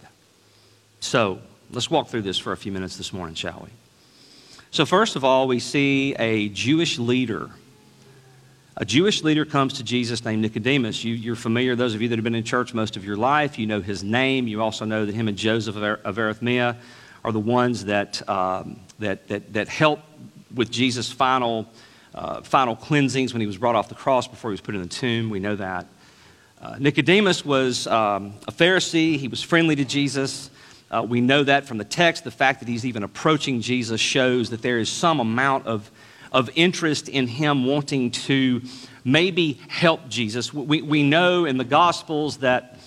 So, 1.00 1.39
let's 1.71 1.89
walk 1.89 2.09
through 2.09 2.21
this 2.21 2.38
for 2.38 2.51
a 2.51 2.57
few 2.57 2.71
minutes 2.71 2.98
this 2.98 3.12
morning, 3.12 3.36
shall 3.36 3.62
we? 3.63 3.69
So, 4.71 4.86
first 4.86 5.15
of 5.15 5.24
all, 5.24 5.48
we 5.48 5.59
see 5.59 6.13
a 6.19 6.50
Jewish 6.50 7.00
leader 7.00 7.50
a 8.77 8.85
Jewish 8.85 9.23
leader 9.23 9.45
comes 9.45 9.73
to 9.73 9.83
Jesus 9.83 10.23
named 10.23 10.41
Nicodemus. 10.41 11.03
You, 11.03 11.33
are 11.33 11.35
familiar, 11.35 11.75
those 11.75 11.95
of 11.95 12.01
you 12.01 12.07
that 12.09 12.17
have 12.17 12.23
been 12.23 12.35
in 12.35 12.43
church 12.43 12.73
most 12.73 12.95
of 12.95 13.03
your 13.03 13.17
life, 13.17 13.59
you 13.59 13.67
know 13.67 13.81
his 13.81 14.03
name. 14.03 14.47
You 14.47 14.61
also 14.61 14.85
know 14.85 15.05
that 15.05 15.13
him 15.13 15.27
and 15.27 15.38
Joseph 15.38 15.75
of 15.75 16.17
Arimathea 16.17 16.77
are 17.25 17.31
the 17.31 17.39
ones 17.39 17.85
that, 17.85 18.27
um, 18.29 18.79
that, 18.99 19.27
that, 19.27 19.53
that 19.53 19.67
help 19.67 19.99
with 20.53 20.71
Jesus' 20.71 21.11
final, 21.11 21.67
uh, 22.15 22.41
final 22.41 22.75
cleansings 22.75 23.33
when 23.33 23.41
he 23.41 23.47
was 23.47 23.57
brought 23.57 23.75
off 23.75 23.89
the 23.89 23.95
cross 23.95 24.27
before 24.27 24.51
he 24.51 24.53
was 24.53 24.61
put 24.61 24.75
in 24.75 24.81
the 24.81 24.88
tomb. 24.88 25.29
We 25.29 25.39
know 25.39 25.55
that. 25.55 25.85
Uh, 26.61 26.75
Nicodemus 26.79 27.45
was 27.45 27.88
um, 27.88 28.33
a 28.47 28.51
Pharisee, 28.51 29.17
he 29.17 29.27
was 29.27 29.41
friendly 29.41 29.75
to 29.75 29.85
Jesus. 29.85 30.49
Uh, 30.91 31.05
we 31.07 31.21
know 31.21 31.43
that 31.43 31.65
from 31.65 31.77
the 31.77 31.85
text. 31.85 32.23
The 32.23 32.31
fact 32.31 32.59
that 32.59 32.67
he's 32.67 32.85
even 32.85 33.03
approaching 33.03 33.61
Jesus 33.61 34.01
shows 34.01 34.49
that 34.49 34.61
there 34.61 34.79
is 34.79 34.89
some 34.89 35.19
amount 35.19 35.67
of 35.67 35.91
of 36.31 36.50
interest 36.55 37.09
in 37.09 37.27
him 37.27 37.65
wanting 37.65 38.12
to 38.12 38.62
maybe 39.03 39.59
help 39.67 40.07
Jesus. 40.09 40.53
We, 40.53 40.81
we 40.81 41.03
know 41.03 41.45
in 41.45 41.57
the 41.57 41.63
Gospels 41.63 42.38
that 42.38 42.79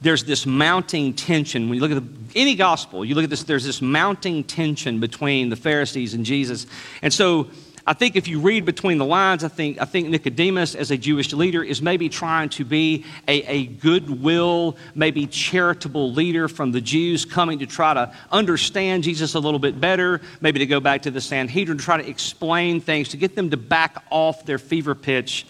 there's 0.00 0.24
this 0.24 0.44
mounting 0.44 1.14
tension. 1.14 1.68
When 1.68 1.76
you 1.76 1.80
look 1.80 1.90
at 1.90 2.02
the, 2.02 2.38
any 2.40 2.54
gospel, 2.54 3.04
you 3.04 3.14
look 3.14 3.24
at 3.24 3.30
this, 3.30 3.42
there's 3.44 3.64
this 3.64 3.80
mounting 3.80 4.44
tension 4.44 5.00
between 5.00 5.48
the 5.48 5.56
Pharisees 5.56 6.12
and 6.12 6.24
Jesus. 6.24 6.66
And 7.00 7.12
so 7.12 7.48
I 7.86 7.92
think 7.92 8.16
if 8.16 8.28
you 8.28 8.40
read 8.40 8.64
between 8.64 8.96
the 8.96 9.04
lines, 9.04 9.44
I 9.44 9.48
think, 9.48 9.78
I 9.80 9.84
think 9.84 10.08
Nicodemus, 10.08 10.74
as 10.74 10.90
a 10.90 10.96
Jewish 10.96 11.34
leader, 11.34 11.62
is 11.62 11.82
maybe 11.82 12.08
trying 12.08 12.48
to 12.50 12.64
be 12.64 13.04
a, 13.28 13.42
a 13.42 13.66
goodwill, 13.66 14.78
maybe 14.94 15.26
charitable 15.26 16.10
leader 16.12 16.48
from 16.48 16.72
the 16.72 16.80
Jews 16.80 17.26
coming 17.26 17.58
to 17.58 17.66
try 17.66 17.92
to 17.92 18.14
understand 18.32 19.04
Jesus 19.04 19.34
a 19.34 19.38
little 19.38 19.58
bit 19.58 19.78
better, 19.82 20.22
maybe 20.40 20.60
to 20.60 20.66
go 20.66 20.80
back 20.80 21.02
to 21.02 21.10
the 21.10 21.20
Sanhedrin, 21.20 21.76
try 21.76 22.00
to 22.00 22.08
explain 22.08 22.80
things, 22.80 23.10
to 23.10 23.18
get 23.18 23.36
them 23.36 23.50
to 23.50 23.58
back 23.58 24.02
off 24.08 24.46
their 24.46 24.58
fever 24.58 24.94
pitch 24.94 25.46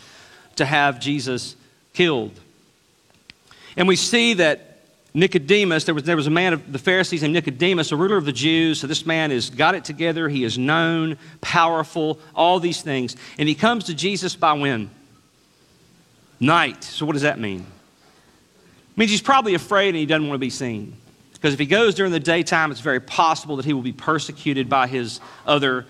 to 0.56 0.64
have 0.64 0.98
Jesus 0.98 1.54
killed. 1.92 2.32
And 3.76 3.86
we 3.86 3.94
see 3.94 4.34
that 4.34 4.73
Nicodemus, 5.16 5.84
there 5.84 5.94
was, 5.94 6.02
there 6.02 6.16
was 6.16 6.26
a 6.26 6.30
man 6.30 6.52
of 6.52 6.72
the 6.72 6.78
Pharisees 6.78 7.22
named 7.22 7.34
Nicodemus, 7.34 7.92
a 7.92 7.96
ruler 7.96 8.16
of 8.16 8.24
the 8.24 8.32
Jews. 8.32 8.80
So 8.80 8.88
this 8.88 9.06
man 9.06 9.30
has 9.30 9.48
got 9.48 9.76
it 9.76 9.84
together. 9.84 10.28
He 10.28 10.42
is 10.42 10.58
known, 10.58 11.16
powerful, 11.40 12.18
all 12.34 12.58
these 12.58 12.82
things. 12.82 13.14
And 13.38 13.48
he 13.48 13.54
comes 13.54 13.84
to 13.84 13.94
Jesus 13.94 14.34
by 14.34 14.54
when? 14.54 14.90
Night. 16.40 16.82
So 16.82 17.06
what 17.06 17.12
does 17.12 17.22
that 17.22 17.38
mean? 17.38 17.60
It 17.60 18.98
means 18.98 19.12
he's 19.12 19.22
probably 19.22 19.54
afraid 19.54 19.90
and 19.90 19.98
he 19.98 20.06
doesn't 20.06 20.26
want 20.26 20.34
to 20.34 20.44
be 20.44 20.50
seen. 20.50 20.96
Because 21.32 21.52
if 21.52 21.60
he 21.60 21.66
goes 21.66 21.94
during 21.94 22.10
the 22.10 22.18
daytime, 22.18 22.72
it's 22.72 22.80
very 22.80 23.00
possible 23.00 23.56
that 23.56 23.64
he 23.64 23.72
will 23.72 23.82
be 23.82 23.92
persecuted 23.92 24.68
by 24.68 24.88
his 24.88 25.20
other 25.46 25.86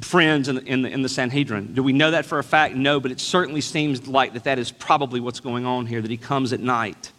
friends 0.00 0.48
in 0.48 0.58
in, 0.66 0.82
the, 0.82 0.88
in 0.88 1.02
the, 1.02 1.08
Sanhedrin. 1.08 1.74
Do 1.74 1.82
we 1.82 1.92
know 1.92 2.12
that 2.12 2.24
for 2.24 2.38
a 2.38 2.44
fact? 2.44 2.74
No, 2.74 3.00
but 3.00 3.10
it 3.10 3.20
certainly 3.20 3.60
seems 3.60 4.06
like 4.06 4.32
that 4.32 4.44
that 4.44 4.58
is 4.58 4.70
probably 4.70 5.20
what's 5.20 5.40
going 5.40 5.66
on 5.66 5.86
here, 5.86 6.00
that 6.00 6.10
he 6.10 6.16
comes 6.16 6.52
at 6.52 6.60
night. 6.60 7.12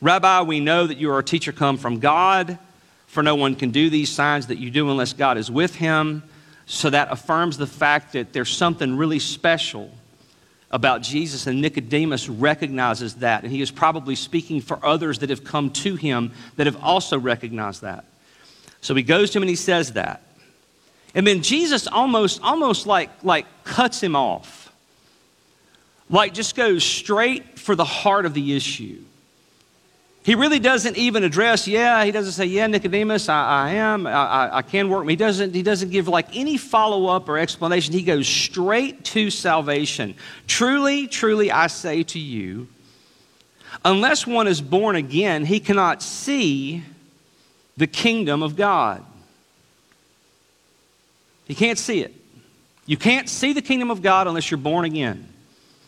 Rabbi, 0.00 0.42
we 0.42 0.60
know 0.60 0.86
that 0.86 0.98
you 0.98 1.10
are 1.10 1.18
a 1.18 1.24
teacher 1.24 1.52
come 1.52 1.78
from 1.78 1.98
God, 1.98 2.58
for 3.06 3.22
no 3.22 3.34
one 3.34 3.54
can 3.54 3.70
do 3.70 3.88
these 3.88 4.10
signs 4.10 4.48
that 4.48 4.58
you 4.58 4.70
do 4.70 4.90
unless 4.90 5.12
God 5.12 5.38
is 5.38 5.50
with 5.50 5.74
him. 5.74 6.22
So 6.66 6.90
that 6.90 7.10
affirms 7.10 7.56
the 7.56 7.66
fact 7.66 8.12
that 8.12 8.32
there's 8.32 8.50
something 8.50 8.96
really 8.96 9.20
special 9.20 9.90
about 10.70 11.00
Jesus, 11.00 11.46
and 11.46 11.62
Nicodemus 11.62 12.28
recognizes 12.28 13.14
that. 13.16 13.44
And 13.44 13.52
he 13.52 13.62
is 13.62 13.70
probably 13.70 14.16
speaking 14.16 14.60
for 14.60 14.84
others 14.84 15.20
that 15.20 15.30
have 15.30 15.44
come 15.44 15.70
to 15.70 15.94
him 15.94 16.32
that 16.56 16.66
have 16.66 16.82
also 16.82 17.18
recognized 17.18 17.82
that. 17.82 18.04
So 18.80 18.94
he 18.94 19.02
goes 19.02 19.30
to 19.30 19.38
him 19.38 19.44
and 19.44 19.50
he 19.50 19.56
says 19.56 19.92
that. 19.92 20.22
And 21.14 21.26
then 21.26 21.42
Jesus 21.42 21.86
almost, 21.86 22.42
almost 22.42 22.86
like, 22.86 23.10
like 23.24 23.46
cuts 23.64 24.02
him 24.02 24.14
off. 24.14 24.72
Like 26.10 26.34
just 26.34 26.54
goes 26.54 26.84
straight 26.84 27.58
for 27.58 27.74
the 27.74 27.84
heart 27.84 28.26
of 28.26 28.34
the 28.34 28.54
issue. 28.54 29.02
He 30.26 30.34
really 30.34 30.58
doesn't 30.58 30.96
even 30.96 31.22
address, 31.22 31.68
yeah, 31.68 32.04
he 32.04 32.10
doesn't 32.10 32.32
say, 32.32 32.46
yeah, 32.46 32.66
Nicodemus, 32.66 33.28
I, 33.28 33.44
I 33.44 33.70
am, 33.74 34.08
I, 34.08 34.56
I, 34.56 34.62
can 34.62 34.88
work. 34.88 35.08
He 35.08 35.14
doesn't, 35.14 35.54
he 35.54 35.62
doesn't 35.62 35.90
give 35.90 36.08
like 36.08 36.34
any 36.34 36.56
follow 36.56 37.06
up 37.06 37.28
or 37.28 37.38
explanation. 37.38 37.92
He 37.92 38.02
goes 38.02 38.26
straight 38.26 39.04
to 39.04 39.30
salvation. 39.30 40.16
Truly, 40.48 41.06
truly, 41.06 41.52
I 41.52 41.68
say 41.68 42.02
to 42.02 42.18
you, 42.18 42.66
unless 43.84 44.26
one 44.26 44.48
is 44.48 44.60
born 44.60 44.96
again, 44.96 45.44
he 45.44 45.60
cannot 45.60 46.02
see 46.02 46.82
the 47.76 47.86
kingdom 47.86 48.42
of 48.42 48.56
God. 48.56 49.04
He 51.46 51.54
can't 51.54 51.78
see 51.78 52.00
it. 52.00 52.12
You 52.84 52.96
can't 52.96 53.28
see 53.28 53.52
the 53.52 53.62
kingdom 53.62 53.92
of 53.92 54.02
God 54.02 54.26
unless 54.26 54.50
you're 54.50 54.58
born 54.58 54.86
again. 54.86 55.28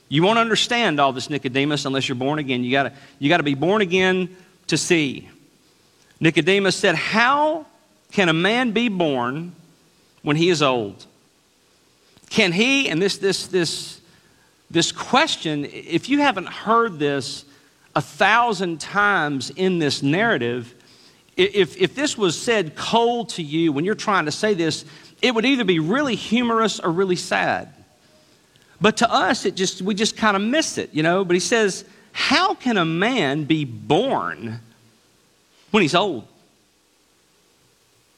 You 0.09 0.23
won't 0.23 0.38
understand 0.38 1.00
all 1.00 1.12
this, 1.12 1.29
Nicodemus, 1.29 1.85
unless 1.85 2.09
you're 2.09 2.17
born 2.17 2.38
again. 2.38 2.65
You 2.65 2.71
gotta, 2.71 2.93
you 3.19 3.29
gotta 3.29 3.43
be 3.43 3.55
born 3.55 3.83
again 3.83 4.35
to 4.69 4.77
see. 4.77 5.29
Nicodemus 6.21 6.77
said, 6.77 6.95
How 6.95 7.67
can 8.12 8.29
a 8.29 8.33
man 8.33 8.73
be 8.73 8.88
born 8.88 9.53
when 10.23 10.37
he 10.37 10.49
is 10.49 10.62
old? 10.62 11.07
Can 12.31 12.53
he, 12.53 12.88
and 12.88 13.00
this, 13.00 13.19
this, 13.19 13.47
this, 13.47 14.00
this 14.71 14.93
question, 14.93 15.65
if 15.65 16.09
you 16.09 16.21
haven't 16.21 16.49
heard 16.49 16.99
this 16.99 17.45
a 17.95 18.03
thousand 18.03 18.81
times 18.81 19.50
in 19.50 19.79
this 19.79 20.03
narrative, 20.03 20.75
if, 21.37 21.77
if 21.81 21.95
this 21.95 22.19
was 22.19 22.38
said 22.38 22.77
cold 22.77 23.31
to 23.31 23.43
you 23.43 23.73
when 23.73 23.85
you're 23.85 23.95
trying 23.95 24.27
to 24.27 24.33
say 24.33 24.55
this, 24.55 24.85
it 25.23 25.35
would 25.35 25.45
either 25.45 25.65
be 25.65 25.79
really 25.79 26.15
humorous 26.15 26.81
or 26.81 26.91
really 26.91 27.17
sad. 27.17 27.73
But 28.80 28.99
to 28.99 29.12
us, 29.12 29.44
it 29.44 29.56
just 29.56 29.82
we 29.82 29.94
just 29.94 30.16
kind 30.16 30.37
of 30.37 30.42
miss 30.42 30.78
it, 30.78 30.90
you 30.92 31.02
know. 31.02 31.25
But 31.25 31.35
he 31.35 31.40
says, 31.40 31.85
How 32.12 32.54
can 32.54 32.76
a 32.76 32.85
man 32.85 33.44
be 33.44 33.64
born 33.64 34.61
when 35.70 35.82
he's 35.82 35.94
old? 35.94 36.26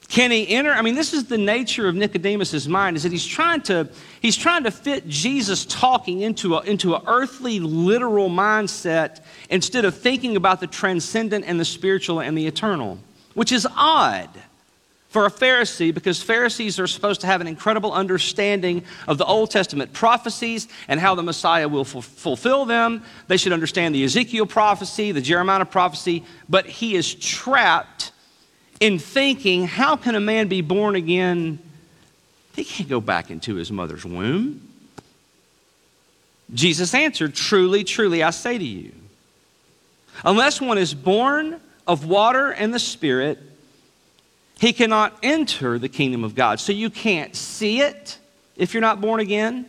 Can 0.08 0.32
he 0.32 0.48
enter? 0.48 0.72
I 0.72 0.82
mean, 0.82 0.96
this 0.96 1.14
is 1.14 1.26
the 1.26 1.38
nature 1.38 1.86
of 1.86 1.94
Nicodemus's 1.94 2.66
mind, 2.68 2.96
is 2.96 3.04
that 3.04 3.12
he's 3.12 3.24
trying 3.24 3.60
to, 3.62 3.88
he's 4.20 4.36
trying 4.36 4.64
to 4.64 4.72
fit 4.72 5.06
Jesus 5.06 5.64
talking 5.64 6.22
into 6.22 6.56
an 6.56 6.66
into 6.66 6.94
a 6.94 7.02
earthly, 7.06 7.60
literal 7.60 8.28
mindset 8.28 9.20
instead 9.50 9.84
of 9.84 9.96
thinking 9.96 10.36
about 10.36 10.58
the 10.58 10.66
transcendent 10.66 11.44
and 11.46 11.60
the 11.60 11.64
spiritual 11.64 12.20
and 12.20 12.36
the 12.36 12.46
eternal, 12.46 12.98
which 13.34 13.52
is 13.52 13.68
odd 13.76 14.28
for 15.10 15.26
a 15.26 15.30
Pharisee 15.30 15.92
because 15.92 16.22
Pharisees 16.22 16.78
are 16.78 16.86
supposed 16.86 17.20
to 17.22 17.26
have 17.26 17.40
an 17.40 17.48
incredible 17.48 17.92
understanding 17.92 18.84
of 19.08 19.18
the 19.18 19.24
Old 19.24 19.50
Testament 19.50 19.92
prophecies 19.92 20.68
and 20.86 21.00
how 21.00 21.16
the 21.16 21.22
Messiah 21.22 21.68
will 21.68 21.80
f- 21.80 22.04
fulfill 22.04 22.64
them. 22.64 23.02
They 23.26 23.36
should 23.36 23.52
understand 23.52 23.94
the 23.94 24.04
Ezekiel 24.04 24.46
prophecy, 24.46 25.10
the 25.10 25.20
Jeremiah 25.20 25.64
prophecy, 25.64 26.24
but 26.48 26.64
he 26.64 26.94
is 26.94 27.12
trapped 27.14 28.12
in 28.78 29.00
thinking, 29.00 29.66
how 29.66 29.96
can 29.96 30.14
a 30.14 30.20
man 30.20 30.46
be 30.46 30.60
born 30.60 30.94
again? 30.94 31.58
He 32.54 32.64
can't 32.64 32.88
go 32.88 33.00
back 33.00 33.32
into 33.32 33.56
his 33.56 33.72
mother's 33.72 34.04
womb. 34.04 34.68
Jesus 36.54 36.94
answered, 36.94 37.34
Truly, 37.34 37.84
truly, 37.84 38.22
I 38.22 38.30
say 38.30 38.58
to 38.58 38.64
you, 38.64 38.92
unless 40.24 40.60
one 40.60 40.78
is 40.78 40.94
born 40.94 41.60
of 41.86 42.06
water 42.06 42.50
and 42.50 42.72
the 42.72 42.78
Spirit, 42.78 43.38
he 44.60 44.74
cannot 44.74 45.16
enter 45.22 45.78
the 45.78 45.88
kingdom 45.88 46.22
of 46.22 46.34
God. 46.34 46.60
So 46.60 46.70
you 46.70 46.90
can't 46.90 47.34
see 47.34 47.80
it 47.80 48.18
if 48.56 48.74
you're 48.74 48.82
not 48.82 49.00
born 49.00 49.18
again. 49.18 49.64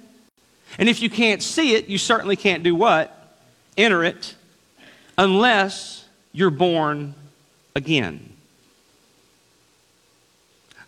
And 0.78 0.90
if 0.90 1.02
you 1.02 1.10
can't 1.10 1.42
see 1.42 1.76
it, 1.76 1.88
you 1.88 1.98
certainly 1.98 2.36
can't 2.36 2.62
do 2.62 2.76
what? 2.76 3.38
Enter 3.78 4.04
it 4.04 4.36
unless 5.18 6.06
you're 6.34 6.50
born 6.50 7.16
again. 7.74 8.34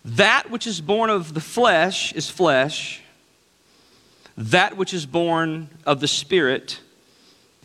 That 0.04 0.50
which 0.50 0.66
is 0.66 0.82
born 0.82 1.08
of 1.08 1.32
the 1.32 1.40
flesh 1.40 2.12
is 2.12 2.28
flesh. 2.28 3.00
That 4.36 4.76
which 4.76 4.92
is 4.92 5.06
born 5.06 5.70
of 5.86 6.00
the 6.00 6.08
Spirit 6.08 6.78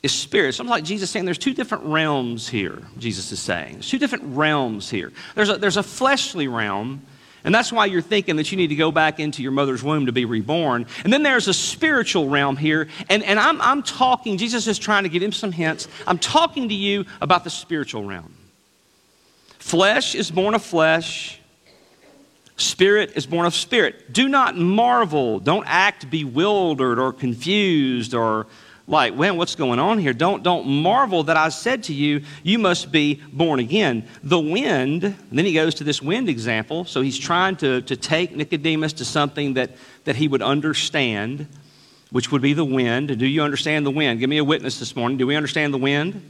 is 0.04 0.12
spirit. 0.12 0.54
Something 0.54 0.72
like 0.72 0.84
Jesus 0.84 1.10
saying 1.10 1.26
there's 1.26 1.38
two 1.38 1.54
different 1.54 1.86
realms 1.86 2.48
here, 2.48 2.82
Jesus 2.98 3.32
is 3.32 3.40
saying. 3.40 3.74
There's 3.74 3.90
two 3.90 4.00
different 4.00 4.36
realms 4.36 4.90
here. 4.90 5.12
There's 5.36 5.50
a, 5.50 5.58
there's 5.58 5.78
a 5.78 5.84
fleshly 5.84 6.48
realm, 6.48 7.02
and 7.44 7.54
that's 7.54 7.72
why 7.72 7.86
you're 7.86 8.02
thinking 8.02 8.36
that 8.38 8.52
you 8.52 8.58
need 8.58 8.68
to 8.68 8.76
go 8.76 8.92
back 8.92 9.20
into 9.20 9.44
your 9.44 9.52
mother's 9.52 9.84
womb 9.84 10.06
to 10.06 10.12
be 10.12 10.26
reborn. 10.26 10.86
And 11.04 11.12
then 11.12 11.24
there's 11.24 11.48
a 11.48 11.54
spiritual 11.54 12.30
realm 12.30 12.58
here, 12.58 12.88
and, 13.10 13.24
and 13.24 13.40
I'm, 13.40 13.62
I'm 13.62 13.84
talking, 13.84 14.38
Jesus 14.38 14.68
is 14.68 14.78
trying 14.78 15.04
to 15.04 15.10
give 15.10 15.22
him 15.22 15.32
some 15.32 15.52
hints. 15.52 15.88
I'm 16.08 16.20
talking 16.20 16.70
to 16.70 16.76
you 16.76 17.06
about 17.22 17.44
the 17.44 17.50
spiritual 17.50 18.04
realm. 18.04 18.34
Flesh 19.58 20.16
is 20.16 20.32
born 20.32 20.56
of 20.56 20.64
flesh, 20.64 21.40
Spirit 22.60 23.14
is 23.16 23.26
born 23.26 23.46
of 23.46 23.56
spirit. 23.56 24.12
Do 24.12 24.28
not 24.28 24.58
marvel. 24.58 25.40
Don't 25.40 25.66
act 25.66 26.10
bewildered 26.10 27.00
or 27.00 27.14
confused 27.14 28.14
or 28.14 28.48
like, 28.90 29.16
well, 29.16 29.38
what's 29.38 29.56
going 29.56 29.80
on 29.80 30.00
here? 30.00 30.14
Don't, 30.14 30.42
don't 30.42 30.68
marvel 30.68 31.24
that 31.24 31.38
I 31.38 31.50
said 31.50 31.84
to 31.84 31.94
you, 31.94 32.24
you 32.44 32.58
must 32.58 32.92
be 32.92 33.22
born 33.32 33.60
again. 33.60 34.08
The 34.24 34.40
wind, 34.40 35.04
and 35.04 35.16
then 35.32 35.46
he 35.46 35.54
goes 35.54 35.76
to 35.76 35.84
this 35.84 36.02
wind 36.02 36.28
example. 36.28 36.86
So 36.86 37.02
he's 37.02 37.18
trying 37.18 37.56
to, 37.58 37.82
to 37.84 37.96
take 37.96 38.36
Nicodemus 38.36 38.94
to 38.94 39.06
something 39.06 39.54
that, 39.54 39.72
that 40.06 40.16
he 40.16 40.28
would 40.28 40.42
understand, 40.42 41.48
which 42.10 42.32
would 42.32 42.42
be 42.42 42.54
the 42.54 42.66
wind. 42.66 43.18
Do 43.20 43.28
you 43.28 43.44
understand 43.44 43.86
the 43.86 43.92
wind? 43.92 44.20
Give 44.20 44.30
me 44.30 44.40
a 44.40 44.44
witness 44.44 44.80
this 44.80 44.96
morning. 44.96 45.20
Do 45.20 45.28
we 45.28 45.36
understand 45.36 45.72
the 45.72 45.78
wind? 45.78 46.28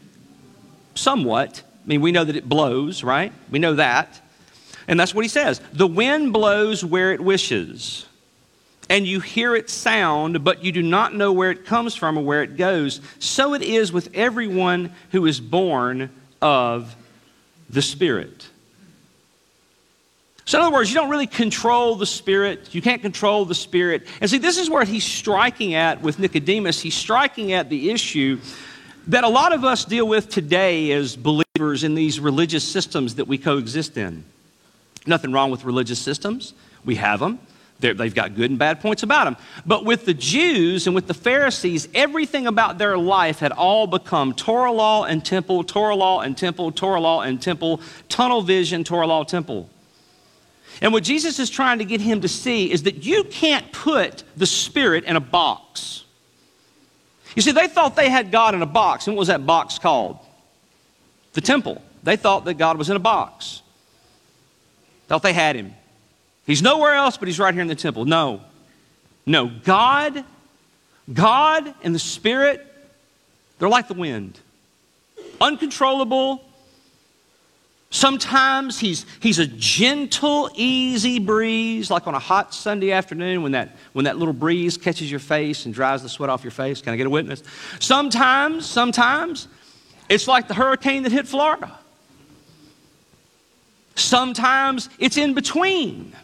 Somewhat. 0.95 1.63
I 1.86 1.88
mean, 1.88 2.02
we 2.02 2.12
know 2.12 2.26
that 2.26 2.36
it 2.36 2.50
blows, 2.50 3.04
right? 3.04 3.32
We 3.50 3.60
know 3.60 3.76
that. 3.76 4.19
And 4.89 5.00
that's 5.00 5.15
what 5.15 5.24
he 5.24 5.30
says 5.30 5.62
The 5.72 5.88
wind 5.88 6.34
blows 6.34 6.84
where 6.84 7.13
it 7.13 7.22
wishes, 7.22 8.06
and 8.89 9.08
you 9.08 9.19
hear 9.19 9.56
its 9.56 9.71
sound, 9.71 10.43
but 10.43 10.63
you 10.63 10.71
do 10.71 10.82
not 10.82 11.13
know 11.13 11.32
where 11.32 11.52
it 11.52 11.65
comes 11.65 11.95
from 11.95 12.17
or 12.17 12.23
where 12.23 12.41
it 12.41 12.58
goes. 12.58 13.02
So 13.19 13.54
it 13.54 13.62
is 13.62 13.91
with 13.91 14.10
everyone 14.15 14.91
who 15.12 15.28
is 15.28 15.39
born 15.39 16.10
of 16.41 16.95
the 17.69 17.84
Spirit. 17.84 18.47
So, 20.45 20.58
in 20.58 20.65
other 20.65 20.73
words, 20.73 20.89
you 20.89 20.95
don't 20.95 21.12
really 21.12 21.28
control 21.28 21.95
the 21.95 22.08
Spirit. 22.08 22.73
You 22.73 22.82
can't 22.82 23.04
control 23.04 23.45
the 23.45 23.54
Spirit. 23.54 24.08
And 24.19 24.28
see, 24.28 24.39
this 24.39 24.58
is 24.58 24.67
where 24.67 24.84
he's 24.84 25.04
striking 25.04 25.75
at 25.75 26.02
with 26.02 26.17
Nicodemus. 26.17 26.82
He's 26.82 26.95
striking 26.95 27.54
at 27.54 27.69
the 27.69 27.91
issue 27.91 28.39
that 29.06 29.23
a 29.23 29.30
lot 29.30 29.54
of 29.54 29.63
us 29.63 29.86
deal 29.86 30.08
with 30.08 30.30
today 30.30 30.91
as 30.91 31.15
believers 31.15 31.84
in 31.84 31.93
these 31.93 32.19
religious 32.19 32.63
systems 32.63 33.15
that 33.15 33.28
we 33.28 33.38
coexist 33.38 33.95
in. 33.97 34.23
Nothing 35.06 35.32
wrong 35.32 35.52
with 35.52 35.65
religious 35.65 35.99
systems. 35.99 36.56
We 36.84 36.95
have 36.95 37.19
them. 37.19 37.38
They 37.79 37.93
have 37.93 38.15
got 38.15 38.35
good 38.35 38.49
and 38.49 38.59
bad 38.59 38.81
points 38.81 39.03
about 39.03 39.25
them. 39.25 39.37
But 39.65 39.85
with 39.85 40.05
the 40.05 40.13
Jews 40.13 40.85
and 40.85 40.93
with 40.93 41.07
the 41.07 41.13
Pharisees, 41.13 41.87
everything 41.93 42.45
about 42.45 42.77
their 42.77 42.97
life 42.97 43.39
had 43.39 43.51
all 43.53 43.87
become 43.87 44.33
Torah 44.33 44.71
law 44.71 45.05
and 45.05 45.23
temple, 45.23 45.63
Torah 45.63 45.95
law 45.95 46.21
and 46.21 46.37
temple, 46.37 46.71
Torah 46.71 46.99
law 46.99 47.21
and 47.21 47.41
temple, 47.41 47.79
tunnel 48.09 48.41
vision, 48.41 48.83
Torah 48.83 49.07
law, 49.07 49.23
temple. 49.23 49.69
And 50.81 50.93
what 50.93 51.03
Jesus 51.03 51.39
is 51.39 51.49
trying 51.49 51.79
to 51.79 51.85
get 51.85 52.01
him 52.01 52.21
to 52.21 52.27
see 52.27 52.71
is 52.71 52.83
that 52.83 53.05
you 53.05 53.23
can't 53.25 53.71
put 53.71 54.23
the 54.35 54.45
Spirit 54.45 55.05
in 55.05 55.15
a 55.15 55.21
box. 55.21 56.03
You 57.35 57.41
see, 57.41 57.51
they 57.51 57.67
thought 57.67 57.95
they 57.95 58.09
had 58.09 58.31
God 58.31 58.55
in 58.55 58.61
a 58.61 58.65
box. 58.65 59.07
And 59.07 59.15
what 59.15 59.21
was 59.21 59.27
that 59.27 59.45
box 59.45 59.79
called? 59.79 60.19
The 61.33 61.41
temple. 61.41 61.81
They 62.03 62.15
thought 62.15 62.45
that 62.45 62.55
God 62.55 62.77
was 62.77 62.89
in 62.89 62.95
a 62.95 62.99
box. 62.99 63.61
Thought 65.07 65.23
they 65.23 65.33
had 65.33 65.55
him. 65.55 65.73
He's 66.49 66.63
nowhere 66.63 66.95
else, 66.95 67.15
but 67.15 67.27
he's 67.27 67.38
right 67.38 67.53
here 67.53 67.62
in 67.62 67.67
the 67.67 67.75
temple. 67.75 68.05
No. 68.05 68.41
No. 69.27 69.51
God, 69.63 70.25
God 71.13 71.71
and 71.83 71.93
the 71.93 71.99
Spirit, 71.99 72.65
they're 73.59 73.69
like 73.69 73.88
the 73.88 73.93
wind. 73.93 74.39
Uncontrollable. 75.39 76.43
Sometimes 77.91 78.79
he's, 78.79 79.05
he's 79.19 79.38
a 79.38 79.45
gentle, 79.45 80.49
easy 80.55 81.19
breeze, 81.19 81.91
like 81.91 82.07
on 82.07 82.15
a 82.15 82.19
hot 82.19 82.51
Sunday 82.55 82.93
afternoon 82.93 83.43
when 83.43 83.51
that, 83.51 83.77
when 83.93 84.05
that 84.05 84.17
little 84.17 84.33
breeze 84.33 84.75
catches 84.75 85.12
your 85.12 85.19
face 85.19 85.65
and 85.65 85.73
dries 85.73 86.01
the 86.01 86.09
sweat 86.09 86.31
off 86.31 86.43
your 86.43 86.49
face. 86.49 86.81
Can 86.81 86.93
I 86.93 86.97
get 86.97 87.05
a 87.05 87.12
witness? 87.12 87.43
Sometimes, 87.79 88.65
sometimes, 88.65 89.47
it's 90.09 90.27
like 90.27 90.47
the 90.47 90.55
hurricane 90.55 91.03
that 91.03 91.12
hit 91.12 91.27
Florida. 91.27 91.77
Sometimes 93.93 94.89
it's 94.97 95.17
in 95.17 95.35
between. 95.35 96.15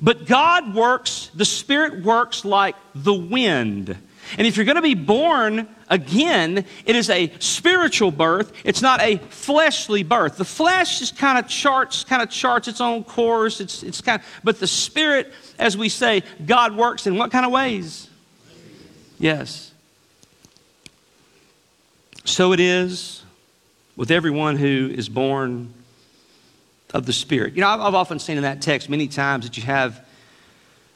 But 0.00 0.26
God 0.26 0.74
works, 0.74 1.30
the 1.34 1.44
Spirit 1.44 2.02
works 2.02 2.44
like 2.44 2.76
the 2.94 3.14
wind. 3.14 3.96
And 4.38 4.46
if 4.46 4.56
you're 4.56 4.64
going 4.64 4.76
to 4.76 4.82
be 4.82 4.94
born 4.94 5.68
again, 5.88 6.64
it 6.86 6.96
is 6.96 7.10
a 7.10 7.32
spiritual 7.38 8.10
birth. 8.10 8.52
It's 8.64 8.82
not 8.82 9.00
a 9.00 9.18
fleshly 9.18 10.02
birth. 10.02 10.36
The 10.36 10.44
flesh 10.44 10.98
just 10.98 11.18
kind 11.18 11.38
of 11.38 11.48
charts, 11.48 12.04
kind 12.04 12.22
of 12.22 12.30
charts 12.30 12.68
its 12.68 12.80
own 12.80 13.04
course. 13.04 13.60
It's, 13.60 13.82
it's 13.82 14.00
kind 14.00 14.20
of, 14.20 14.26
but 14.42 14.60
the 14.60 14.66
spirit, 14.66 15.32
as 15.58 15.76
we 15.76 15.88
say, 15.88 16.22
God 16.44 16.76
works 16.76 17.06
in 17.06 17.16
what 17.18 17.30
kind 17.30 17.44
of 17.44 17.52
ways? 17.52 18.08
Yes. 19.18 19.72
So 22.24 22.52
it 22.52 22.60
is 22.60 23.22
with 23.96 24.10
everyone 24.10 24.56
who 24.56 24.90
is 24.92 25.08
born 25.08 25.72
of 26.94 27.04
the 27.04 27.12
Spirit. 27.12 27.54
You 27.54 27.60
know, 27.60 27.68
I've, 27.68 27.80
I've 27.80 27.94
often 27.94 28.18
seen 28.18 28.36
in 28.36 28.44
that 28.44 28.62
text 28.62 28.88
many 28.88 29.08
times 29.08 29.44
that 29.44 29.56
you 29.56 29.64
have, 29.64 30.06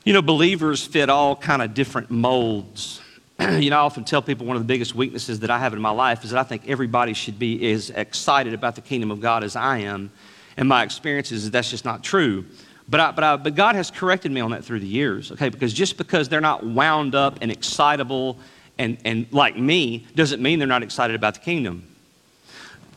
you 0.05 0.13
know, 0.13 0.23
believers 0.23 0.83
fit 0.83 1.11
all 1.11 1.37
kind 1.37 1.61
of 1.61 1.75
different 1.75 2.11
molds. 2.11 3.03
you 3.41 3.69
know, 3.69 3.77
I 3.77 3.81
often 3.81 4.05
tell 4.05 4.23
people 4.23 4.47
one 4.47 4.57
of 4.57 4.63
the 4.63 4.67
biggest 4.67 4.95
weaknesses 4.95 5.41
that 5.41 5.51
I 5.51 5.59
have 5.59 5.75
in 5.75 5.81
my 5.81 5.91
life 5.91 6.25
is 6.25 6.31
that 6.31 6.39
I 6.39 6.45
think 6.45 6.69
everybody 6.69 7.13
should 7.13 7.39
be 7.39 7.73
as 7.73 7.91
excited 7.91 8.55
about 8.55 8.77
the 8.77 8.81
kingdom 8.81 9.11
of 9.11 9.21
God 9.21 9.43
as 9.43 9.57
I 9.57 9.79
am. 9.79 10.11
And 10.57 10.69
my 10.69 10.85
experience 10.85 11.33
is 11.33 11.45
that 11.45 11.51
that's 11.51 11.71
just 11.71 11.85
not 11.85 12.03
true. 12.03 12.47
But, 12.89 13.01
I, 13.01 13.11
but, 13.11 13.25
I, 13.25 13.37
but 13.37 13.55
God 13.55 13.75
has 13.75 13.91
corrected 13.91 14.33
me 14.33 14.41
on 14.41 14.53
that 14.53 14.65
through 14.65 14.81
the 14.81 14.87
years, 14.87 15.31
okay? 15.33 15.51
Because 15.51 15.75
just 15.75 15.99
because 15.99 16.29
they're 16.29 16.41
not 16.41 16.65
wound 16.65 17.15
up 17.15 17.39
and 17.43 17.51
excitable 17.51 18.39
and, 18.79 18.97
and 19.05 19.27
like 19.33 19.59
me 19.59 20.07
doesn't 20.15 20.41
mean 20.41 20.59
they're 20.59 20.69
not 20.69 20.85
excited 20.85 21.17
about 21.17 21.35
the 21.35 21.41
kingdom. 21.41 21.85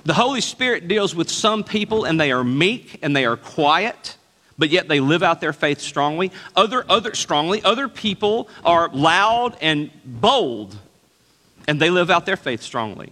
The 0.03 0.13
Holy 0.13 0.41
Spirit 0.41 0.87
deals 0.87 1.15
with 1.15 1.29
some 1.29 1.63
people 1.63 2.05
and 2.05 2.19
they 2.19 2.31
are 2.31 2.43
meek 2.43 2.99
and 3.01 3.15
they 3.15 3.25
are 3.25 3.37
quiet 3.37 4.17
but 4.61 4.69
yet 4.69 4.87
they 4.87 4.99
live 4.99 5.23
out 5.23 5.41
their 5.41 5.53
faith 5.53 5.81
strongly. 5.81 6.31
Other, 6.55 6.85
other, 6.87 7.15
strongly. 7.15 7.63
Other 7.63 7.87
people 7.87 8.47
are 8.63 8.89
loud 8.89 9.57
and 9.59 9.89
bold, 10.05 10.77
and 11.67 11.81
they 11.81 11.89
live 11.89 12.11
out 12.11 12.27
their 12.27 12.37
faith 12.37 12.61
strongly. 12.61 13.11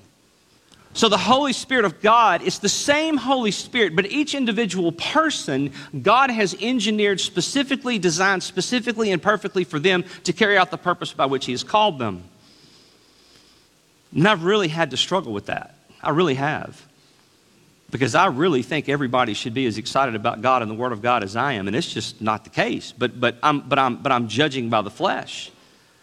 So 0.93 1.09
the 1.09 1.17
Holy 1.17 1.53
Spirit 1.53 1.85
of 1.85 2.01
God 2.01 2.43
is 2.43 2.59
the 2.59 2.69
same 2.69 3.17
Holy 3.17 3.49
Spirit, 3.49 3.95
but 3.95 4.05
each 4.05 4.35
individual 4.35 4.91
person, 4.91 5.73
God 6.03 6.29
has 6.29 6.55
engineered 6.61 7.19
specifically, 7.19 7.97
designed 7.97 8.43
specifically 8.43 9.09
and 9.09 9.19
perfectly 9.19 9.63
for 9.63 9.79
them 9.79 10.05
to 10.25 10.33
carry 10.33 10.55
out 10.55 10.69
the 10.69 10.77
purpose 10.77 11.13
by 11.13 11.25
which 11.25 11.47
He 11.47 11.51
has 11.53 11.63
called 11.63 11.97
them. 11.97 12.25
And 14.13 14.27
I've 14.27 14.43
really 14.43 14.67
had 14.67 14.91
to 14.91 14.97
struggle 14.97 15.33
with 15.33 15.47
that. 15.47 15.78
I 16.01 16.11
really 16.11 16.35
have 16.35 16.85
because 17.91 18.15
I 18.15 18.27
really 18.27 18.61
think 18.61 18.87
everybody 18.87 19.33
should 19.33 19.53
be 19.53 19.65
as 19.65 19.77
excited 19.77 20.15
about 20.15 20.41
God 20.41 20.61
and 20.61 20.69
the 20.69 20.75
Word 20.75 20.91
of 20.91 21.01
God 21.01 21.23
as 21.23 21.35
I 21.35 21.53
am, 21.53 21.67
and 21.67 21.75
it's 21.75 21.91
just 21.91 22.21
not 22.21 22.43
the 22.43 22.49
case. 22.49 22.93
But, 22.95 23.19
but, 23.19 23.37
I'm, 23.41 23.61
but, 23.61 23.79
I'm, 23.79 23.95
but 23.97 24.11
I'm 24.11 24.27
judging 24.27 24.69
by 24.69 24.81
the 24.81 24.91
flesh. 24.91 25.51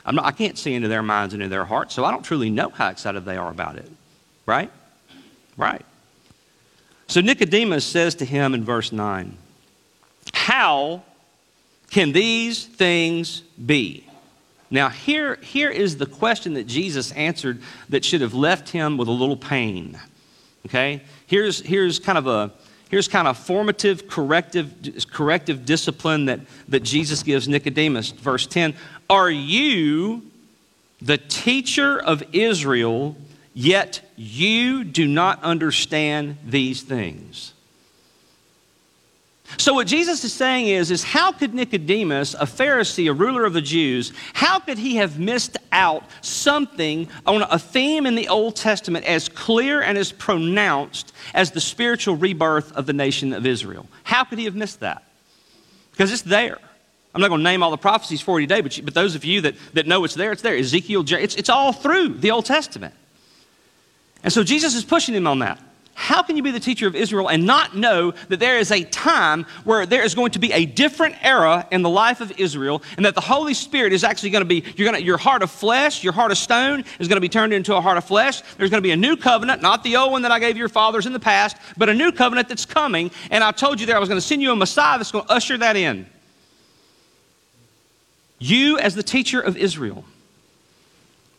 Not, 0.05 0.25
I 0.25 0.33
can't 0.33 0.59
see 0.59 0.75
into 0.75 0.89
their 0.89 1.03
minds 1.03 1.35
and 1.35 1.43
into 1.43 1.51
their 1.51 1.65
hearts, 1.65 1.95
so 1.95 2.05
I 2.05 2.11
don't 2.11 2.25
truly 2.25 2.51
know 2.51 2.71
how 2.71 2.89
excited 2.89 3.25
they 3.25 3.37
are 3.37 3.51
about 3.51 3.77
it. 3.77 3.91
Right? 4.47 4.71
Right. 5.57 5.85
So 7.09 7.21
Nicodemus 7.21 7.85
says 7.85 8.17
to 8.17 8.25
him 8.25 8.55
in 8.55 8.65
verse 8.65 8.93
9, 8.93 9.37
How 10.33 11.03
can 11.91 12.13
these 12.13 12.65
things 12.65 13.43
be? 13.65 14.06
Now, 14.71 14.89
here, 14.89 15.37
here 15.37 15.71
is 15.71 15.97
the 15.97 16.07
question 16.07 16.55
that 16.55 16.67
Jesus 16.67 17.13
answered 17.13 17.63
that 17.89 18.05
should 18.05 18.21
have 18.21 18.35
left 18.35 18.71
him 18.71 18.97
with 18.97 19.09
a 19.09 19.13
little 19.13 19.37
pain. 19.37 19.99
Okay? 20.67 21.03
Here's, 21.27 21.61
here's 21.61 21.99
kind 21.99 22.19
of 22.19 22.27
a 22.27 22.53
here's 22.89 23.09
kind 23.09 23.29
of 23.29 23.37
formative 23.37 24.09
corrective, 24.09 25.07
corrective 25.11 25.65
discipline 25.65 26.27
that, 26.27 26.41
that 26.69 26.81
Jesus 26.81 27.23
gives 27.23 27.49
Nicodemus. 27.49 28.11
Verse 28.11 28.47
10 28.47 28.75
Are 29.09 29.31
you 29.31 30.23
the 31.01 31.19
teacher 31.19 31.99
of 32.01 32.23
Israel, 32.33 33.17
yet 33.55 34.03
you 34.17 34.83
do 34.85 35.07
not 35.07 35.43
understand 35.43 36.39
these 36.45 36.83
things? 36.83 37.53
So 39.59 39.75
what 39.75 39.87
Jesus 39.87 40.23
is 40.25 40.33
saying 40.33 40.67
is, 40.67 40.91
is 40.91 41.03
how 41.03 41.33
could 41.33 41.55
Nicodemus, 41.55 42.35
a 42.35 42.47
Pharisee, 42.47 43.09
a 43.09 43.15
ruler 43.15 43.45
of 43.45 43.53
the 43.53 43.63
Jews, 43.63 44.13
how 44.35 44.59
could 44.59 44.77
he 44.77 44.97
have 44.97 45.19
missed 45.19 45.57
out 45.73 46.05
something 46.21 47.09
on 47.27 47.43
a 47.43 47.59
theme 47.59 48.07
in 48.07 48.17
the 48.17 48.29
Old 48.29 48.57
Testament 48.57 49.07
as 49.07 49.29
clear 49.29 49.81
and 49.81 49.97
as 49.97 50.13
pronounced 50.13 51.13
as 51.33 51.53
the 51.53 51.61
spiritual 51.61 52.17
rebirth 52.17 52.73
of 52.73 52.87
the 52.87 52.93
nation 52.93 53.33
of 53.33 53.47
Israel? 53.47 53.87
How 54.03 54.25
could 54.25 54.39
he 54.39 54.45
have 54.45 54.57
missed 54.57 54.81
that? 54.81 55.05
Because 55.93 56.13
it's 56.13 56.23
there. 56.23 56.59
I'm 57.15 57.23
not 57.23 57.29
going 57.29 57.41
to 57.41 57.45
name 57.45 57.63
all 57.63 57.71
the 57.71 57.79
prophecies 57.79 58.21
for 58.21 58.39
you 58.39 58.47
today, 58.47 58.61
but, 58.61 58.77
you, 58.77 58.83
but 58.83 58.93
those 58.93 59.15
of 59.15 59.25
you 59.25 59.41
that, 59.43 59.55
that 59.73 59.87
know 59.87 60.05
it's 60.05 60.15
there, 60.15 60.33
it's 60.33 60.43
there. 60.43 60.55
Ezekiel, 60.55 61.03
it's, 61.09 61.35
it's 61.37 61.49
all 61.49 61.73
through 61.73 62.09
the 62.09 62.31
Old 62.31 62.45
Testament. 62.45 62.95
And 64.23 64.31
so 64.31 64.45
Jesus 64.45 64.75
is 64.75 64.85
pushing 64.85 65.15
him 65.15 65.27
on 65.27 65.39
that. 65.39 65.59
How 65.99 66.23
can 66.23 66.37
you 66.37 66.43
be 66.43 66.51
the 66.51 66.61
teacher 66.61 66.87
of 66.87 66.95
Israel 66.95 67.29
and 67.29 67.47
not 67.47 67.75
know 67.75 68.13
that 68.29 68.39
there 68.39 68.59
is 68.59 68.71
a 68.71 68.85
time 68.85 69.47
where 69.65 69.87
there 69.87 70.05
is 70.05 70.15
going 70.15 70.33
to 70.33 70.39
be 70.39 70.53
a 70.53 70.67
different 70.67 71.17
era 71.25 71.67
in 71.73 71.81
the 71.81 71.89
life 71.89 72.21
of 72.21 72.39
Israel 72.39 72.83
and 72.99 73.07
that 73.07 73.15
the 73.15 73.23
Holy 73.23 73.55
Spirit 73.55 73.95
is 73.95 74.05
actually 74.05 74.29
going 74.29 74.43
to 74.43 74.47
be, 74.47 74.61
going 74.61 74.93
to, 74.93 75.03
your 75.03 75.17
heart 75.17 75.43
of 75.43 75.51
flesh, 75.51 76.05
your 76.05 76.13
heart 76.13 76.31
of 76.31 76.37
stone 76.37 76.85
is 76.99 77.09
going 77.09 77.17
to 77.17 77.21
be 77.23 77.31
turned 77.31 77.55
into 77.55 77.75
a 77.75 77.81
heart 77.81 77.97
of 77.97 78.05
flesh. 78.05 78.43
There's 78.59 78.69
going 78.69 78.83
to 78.83 78.87
be 78.87 78.91
a 78.91 78.97
new 78.97 79.17
covenant, 79.17 79.63
not 79.63 79.83
the 79.83 79.97
old 79.97 80.13
one 80.13 80.21
that 80.21 80.31
I 80.31 80.39
gave 80.39 80.59
your 80.59 80.69
fathers 80.69 81.07
in 81.07 81.15
the 81.15 81.19
past, 81.19 81.57
but 81.79 81.89
a 81.89 81.95
new 81.95 82.13
covenant 82.13 82.51
that's 82.51 82.67
coming. 82.67 83.11
And 83.31 83.43
I 83.43 83.51
told 83.51 83.81
you 83.81 83.87
there 83.87 83.97
I 83.97 83.99
was 83.99 84.11
going 84.11 84.21
to 84.21 84.27
send 84.27 84.43
you 84.43 84.53
a 84.53 84.57
Messiah 84.57 84.99
that's 84.99 85.11
going 85.11 85.25
to 85.25 85.33
usher 85.33 85.57
that 85.57 85.77
in. 85.77 86.05
You, 88.39 88.79
as 88.79 88.95
the 88.95 89.03
teacher 89.03 89.41
of 89.41 89.57
Israel, 89.57 90.05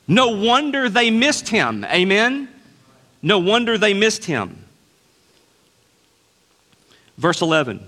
no 0.08 0.30
wonder 0.30 0.90
they 0.90 1.12
missed 1.12 1.50
him. 1.50 1.86
Amen. 1.86 2.50
No 3.28 3.40
wonder 3.40 3.78
they 3.78 3.94
missed 3.94 4.24
him. 4.24 4.64
Verse 7.18 7.42
11 7.42 7.86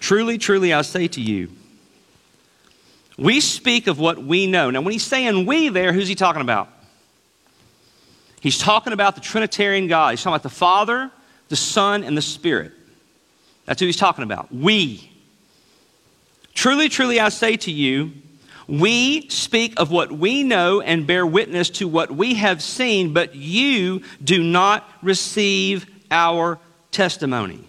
Truly, 0.00 0.36
truly, 0.36 0.74
I 0.74 0.82
say 0.82 1.08
to 1.08 1.20
you, 1.20 1.50
we 3.16 3.40
speak 3.40 3.86
of 3.86 3.98
what 3.98 4.22
we 4.22 4.46
know. 4.46 4.68
Now, 4.68 4.82
when 4.82 4.92
he's 4.92 5.02
saying 5.02 5.46
we 5.46 5.70
there, 5.70 5.94
who's 5.94 6.08
he 6.08 6.14
talking 6.14 6.42
about? 6.42 6.68
He's 8.42 8.58
talking 8.58 8.92
about 8.92 9.14
the 9.14 9.22
Trinitarian 9.22 9.88
God. 9.88 10.10
He's 10.10 10.22
talking 10.22 10.34
about 10.34 10.42
the 10.42 10.50
Father, 10.50 11.10
the 11.48 11.56
Son, 11.56 12.04
and 12.04 12.14
the 12.14 12.22
Spirit. 12.22 12.72
That's 13.64 13.80
who 13.80 13.86
he's 13.86 13.96
talking 13.96 14.24
about. 14.24 14.54
We. 14.54 15.10
Truly, 16.52 16.90
truly, 16.90 17.18
I 17.18 17.30
say 17.30 17.56
to 17.56 17.70
you, 17.70 18.12
we 18.70 19.28
speak 19.28 19.78
of 19.80 19.90
what 19.90 20.12
we 20.12 20.44
know 20.44 20.80
and 20.80 21.06
bear 21.06 21.26
witness 21.26 21.70
to 21.70 21.88
what 21.88 22.10
we 22.10 22.34
have 22.34 22.62
seen, 22.62 23.12
but 23.12 23.34
you 23.34 24.02
do 24.22 24.42
not 24.42 24.88
receive 25.02 25.86
our 26.10 26.58
testimony. 26.92 27.64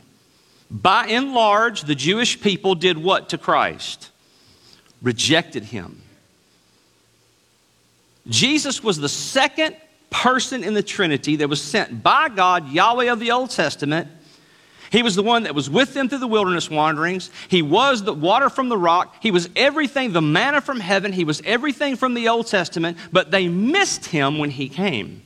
By 0.69 1.07
and 1.07 1.33
large, 1.33 1.81
the 1.81 1.95
Jewish 1.95 2.39
people 2.39 2.75
did 2.75 2.97
what 2.97 3.29
to 3.29 3.37
Christ? 3.37 4.11
Rejected 5.01 5.63
him. 5.63 6.01
Jesus 8.27 8.83
was 8.83 8.97
the 8.97 9.09
second 9.09 9.75
person 10.11 10.63
in 10.63 10.75
the 10.75 10.83
Trinity 10.83 11.37
that 11.37 11.49
was 11.49 11.61
sent 11.61 12.03
by 12.03 12.29
God, 12.29 12.69
Yahweh 12.69 13.11
of 13.11 13.19
the 13.19 13.31
Old 13.31 13.49
Testament, 13.49 14.07
he 14.91 15.04
was 15.04 15.15
the 15.15 15.23
one 15.23 15.43
that 15.43 15.56
was 15.56 15.69
with 15.69 15.93
them 15.93 16.10
through 16.10 16.19
the 16.19 16.27
wilderness 16.27 16.69
wanderings. 16.69 17.32
He 17.47 17.62
was 17.62 18.04
the 18.04 18.13
water 18.13 18.49
from 18.49 18.67
the 18.67 18.77
rock. 18.77 19.15
He 19.21 19.32
was 19.32 19.49
everything, 19.56 20.12
the 20.12 20.21
manna 20.21 20.60
from 20.60 20.82
heaven. 20.82 21.13
He 21.13 21.23
was 21.23 21.41
everything 21.45 21.95
from 21.95 22.13
the 22.13 22.27
Old 22.27 22.47
Testament, 22.47 22.97
but 23.10 23.32
they 23.32 23.47
missed 23.47 24.08
him 24.08 24.38
when 24.38 24.49
he 24.49 24.67
came. 24.67 25.23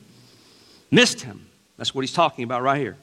Missed 0.92 1.22
him. 1.22 1.46
That's 1.78 1.92
what 1.92 2.02
he's 2.02 2.12
talking 2.12 2.44
about 2.44 2.62
right 2.62 2.78
here. 2.78 2.96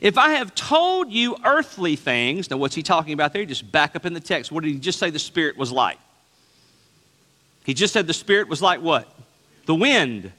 If 0.00 0.18
I 0.18 0.30
have 0.30 0.52
told 0.56 1.12
you 1.12 1.36
earthly 1.44 1.94
things, 1.94 2.50
now 2.50 2.56
what's 2.56 2.74
he 2.74 2.82
talking 2.82 3.12
about 3.12 3.32
there? 3.32 3.44
Just 3.44 3.70
back 3.70 3.94
up 3.94 4.04
in 4.04 4.14
the 4.14 4.20
text. 4.20 4.50
What 4.50 4.64
did 4.64 4.72
he 4.72 4.78
just 4.80 4.98
say 4.98 5.10
the 5.10 5.18
Spirit 5.20 5.56
was 5.56 5.70
like? 5.70 5.98
He 7.64 7.72
just 7.72 7.92
said 7.92 8.08
the 8.08 8.14
Spirit 8.14 8.48
was 8.48 8.60
like 8.60 8.80
what? 8.80 9.08
The 9.66 9.76
wind. 9.76 10.32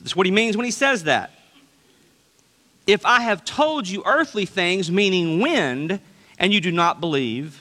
That's 0.00 0.16
what 0.16 0.24
he 0.24 0.32
means 0.32 0.56
when 0.56 0.64
he 0.64 0.70
says 0.70 1.04
that. 1.04 1.30
If 2.86 3.06
I 3.06 3.20
have 3.20 3.44
told 3.44 3.88
you 3.88 4.02
earthly 4.04 4.46
things, 4.46 4.90
meaning 4.90 5.40
wind, 5.40 6.00
and 6.38 6.52
you 6.52 6.60
do 6.60 6.72
not 6.72 7.00
believe, 7.00 7.60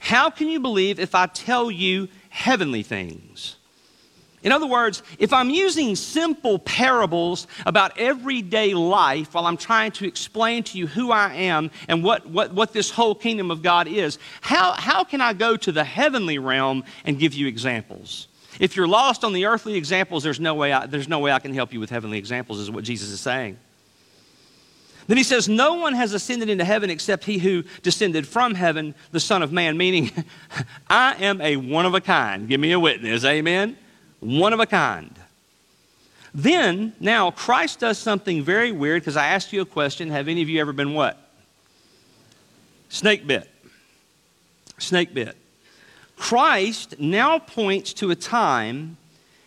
how 0.00 0.30
can 0.30 0.48
you 0.48 0.60
believe 0.60 0.98
if 0.98 1.14
I 1.14 1.26
tell 1.26 1.70
you 1.70 2.08
heavenly 2.30 2.82
things? 2.82 3.56
In 4.42 4.52
other 4.52 4.66
words, 4.66 5.02
if 5.18 5.32
I'm 5.32 5.50
using 5.50 5.96
simple 5.96 6.60
parables 6.60 7.48
about 7.64 7.98
everyday 7.98 8.74
life 8.74 9.34
while 9.34 9.44
I'm 9.44 9.56
trying 9.56 9.90
to 9.92 10.06
explain 10.06 10.62
to 10.64 10.78
you 10.78 10.86
who 10.86 11.10
I 11.10 11.34
am 11.34 11.70
and 11.88 12.04
what, 12.04 12.26
what, 12.26 12.52
what 12.52 12.72
this 12.72 12.90
whole 12.90 13.14
kingdom 13.14 13.50
of 13.50 13.60
God 13.60 13.88
is, 13.88 14.18
how, 14.40 14.72
how 14.72 15.02
can 15.02 15.20
I 15.20 15.32
go 15.32 15.56
to 15.56 15.72
the 15.72 15.82
heavenly 15.82 16.38
realm 16.38 16.84
and 17.04 17.18
give 17.18 17.34
you 17.34 17.48
examples? 17.48 18.28
If 18.60 18.76
you're 18.76 18.86
lost 18.86 19.24
on 19.24 19.32
the 19.32 19.46
earthly 19.46 19.74
examples, 19.74 20.22
there's 20.22 20.40
no 20.40 20.54
way 20.54 20.72
I, 20.72 20.86
there's 20.86 21.08
no 21.08 21.18
way 21.18 21.32
I 21.32 21.40
can 21.40 21.52
help 21.52 21.72
you 21.72 21.80
with 21.80 21.90
heavenly 21.90 22.18
examples, 22.18 22.60
is 22.60 22.70
what 22.70 22.84
Jesus 22.84 23.10
is 23.10 23.20
saying. 23.20 23.58
Then 25.06 25.16
he 25.16 25.22
says, 25.22 25.48
No 25.48 25.74
one 25.74 25.94
has 25.94 26.12
ascended 26.12 26.48
into 26.48 26.64
heaven 26.64 26.90
except 26.90 27.24
he 27.24 27.38
who 27.38 27.64
descended 27.82 28.26
from 28.26 28.54
heaven, 28.54 28.94
the 29.12 29.20
Son 29.20 29.42
of 29.42 29.52
Man, 29.52 29.76
meaning, 29.76 30.10
I 30.90 31.14
am 31.22 31.40
a 31.40 31.56
one 31.56 31.86
of 31.86 31.94
a 31.94 32.00
kind. 32.00 32.48
Give 32.48 32.60
me 32.60 32.72
a 32.72 32.80
witness. 32.80 33.24
Amen? 33.24 33.76
One 34.20 34.52
of 34.52 34.60
a 34.60 34.66
kind. 34.66 35.14
Then, 36.34 36.92
now, 37.00 37.30
Christ 37.30 37.80
does 37.80 37.98
something 37.98 38.42
very 38.42 38.70
weird 38.70 39.02
because 39.02 39.16
I 39.16 39.28
asked 39.28 39.52
you 39.52 39.62
a 39.62 39.66
question. 39.66 40.10
Have 40.10 40.28
any 40.28 40.42
of 40.42 40.48
you 40.48 40.60
ever 40.60 40.72
been 40.72 40.92
what? 40.92 41.18
Snake 42.88 43.26
bit. 43.26 43.50
Snake 44.78 45.14
bit. 45.14 45.36
Christ 46.16 46.98
now 46.98 47.38
points 47.38 47.92
to 47.94 48.10
a 48.10 48.14
time 48.14 48.96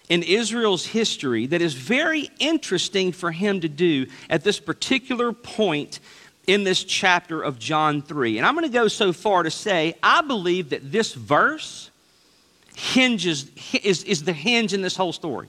in 0.10 0.24
Israel's 0.24 0.86
history 0.88 1.46
that 1.48 1.62
is 1.62 1.76
very 1.76 2.30
interesting 2.40 3.12
for 3.12 3.32
him 3.32 3.62
to 3.62 3.70
do 3.70 4.08
at 4.30 4.44
this 4.44 4.60
particular 4.60 5.32
point 5.32 6.00
in 6.48 6.64
this 6.64 6.84
chapter 6.84 7.42
of 7.44 7.60
John 7.60 8.02
3. 8.02 8.40
And 8.40 8.46
I'm 8.46 8.56
going 8.56 8.66
to 8.66 8.74
go 8.74 8.88
so 8.88 9.14
far 9.14 9.44
to 9.44 9.52
say, 9.52 9.94
I 10.02 10.22
believe 10.22 10.72
that 10.72 10.92
this 10.92 11.14
verse, 11.14 11.92
hinges, 12.76 13.52
is, 13.84 14.04
is 14.04 14.24
the 14.24 14.34
hinge 14.34 14.74
in 14.74 14.82
this 14.82 14.96
whole 14.96 15.14
story. 15.14 15.48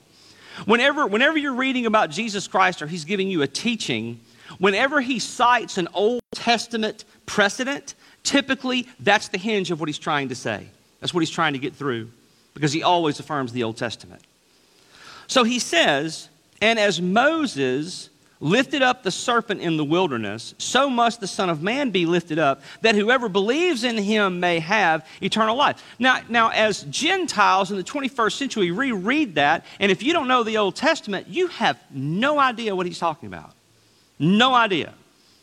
Whenever, 0.65 1.07
whenever 1.07 1.39
you're 1.39 1.55
reading 1.55 1.87
about 1.87 2.11
Jesus 2.11 2.47
Christ 2.47 2.83
or 2.83 2.87
he's 2.87 3.05
giving 3.05 3.29
you 3.29 3.41
a 3.41 3.47
teaching, 3.47 4.19
whenever 4.59 5.01
he 5.01 5.17
cites 5.17 5.79
an 5.79 5.87
Old 5.93 6.21
Testament 6.35 7.05
precedent, 7.25 7.95
typically 8.21 8.87
that's 8.99 9.29
the 9.29 9.39
hinge 9.39 9.71
of 9.71 9.79
what 9.79 9.89
he's 9.89 9.97
trying 9.97 10.29
to 10.29 10.35
say. 10.35 10.67
That's 10.99 11.15
what 11.15 11.21
he's 11.21 11.31
trying 11.31 11.53
to 11.53 11.59
get 11.59 11.73
through 11.73 12.11
because 12.53 12.71
he 12.73 12.83
always 12.83 13.19
affirms 13.19 13.53
the 13.53 13.63
Old 13.63 13.77
Testament. 13.77 14.21
So 15.31 15.45
he 15.45 15.59
says, 15.59 16.27
And 16.61 16.77
as 16.77 16.99
Moses 17.01 18.09
lifted 18.41 18.81
up 18.81 19.01
the 19.01 19.11
serpent 19.11 19.61
in 19.61 19.77
the 19.77 19.85
wilderness, 19.85 20.53
so 20.57 20.89
must 20.89 21.21
the 21.21 21.27
Son 21.27 21.49
of 21.49 21.63
Man 21.63 21.89
be 21.89 22.05
lifted 22.05 22.37
up, 22.37 22.61
that 22.81 22.95
whoever 22.95 23.29
believes 23.29 23.85
in 23.85 23.97
him 23.97 24.41
may 24.41 24.59
have 24.59 25.07
eternal 25.21 25.55
life. 25.55 25.81
Now, 25.97 26.19
now 26.27 26.49
as 26.49 26.83
Gentiles 26.83 27.71
in 27.71 27.77
the 27.77 27.83
21st 27.83 28.33
century 28.33 28.71
reread 28.71 29.35
that, 29.35 29.65
and 29.79 29.89
if 29.89 30.03
you 30.03 30.11
don't 30.11 30.27
know 30.27 30.43
the 30.43 30.57
Old 30.57 30.75
Testament, 30.75 31.29
you 31.29 31.47
have 31.47 31.79
no 31.91 32.37
idea 32.37 32.75
what 32.75 32.85
he's 32.85 32.99
talking 32.99 33.27
about. 33.27 33.53
No 34.19 34.53
idea. 34.53 34.93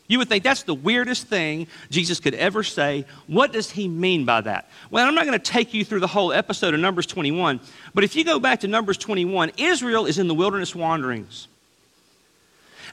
You 0.09 0.17
would 0.17 0.27
think 0.27 0.43
that's 0.43 0.63
the 0.63 0.73
weirdest 0.73 1.27
thing 1.27 1.67
Jesus 1.91 2.19
could 2.19 2.33
ever 2.33 2.63
say. 2.63 3.05
What 3.27 3.53
does 3.53 3.69
he 3.69 3.87
mean 3.87 4.25
by 4.25 4.41
that? 4.41 4.67
Well, 4.89 5.07
I'm 5.07 5.13
not 5.13 5.25
going 5.25 5.39
to 5.39 5.51
take 5.51 5.73
you 5.73 5.85
through 5.85 5.99
the 5.99 6.07
whole 6.07 6.33
episode 6.33 6.73
of 6.73 6.79
Numbers 6.79 7.05
21, 7.05 7.59
but 7.93 8.03
if 8.03 8.15
you 8.15 8.25
go 8.25 8.39
back 8.39 8.61
to 8.61 8.67
Numbers 8.67 8.97
21, 8.97 9.51
Israel 9.57 10.07
is 10.07 10.17
in 10.17 10.27
the 10.27 10.33
wilderness 10.33 10.73
wanderings. 10.73 11.47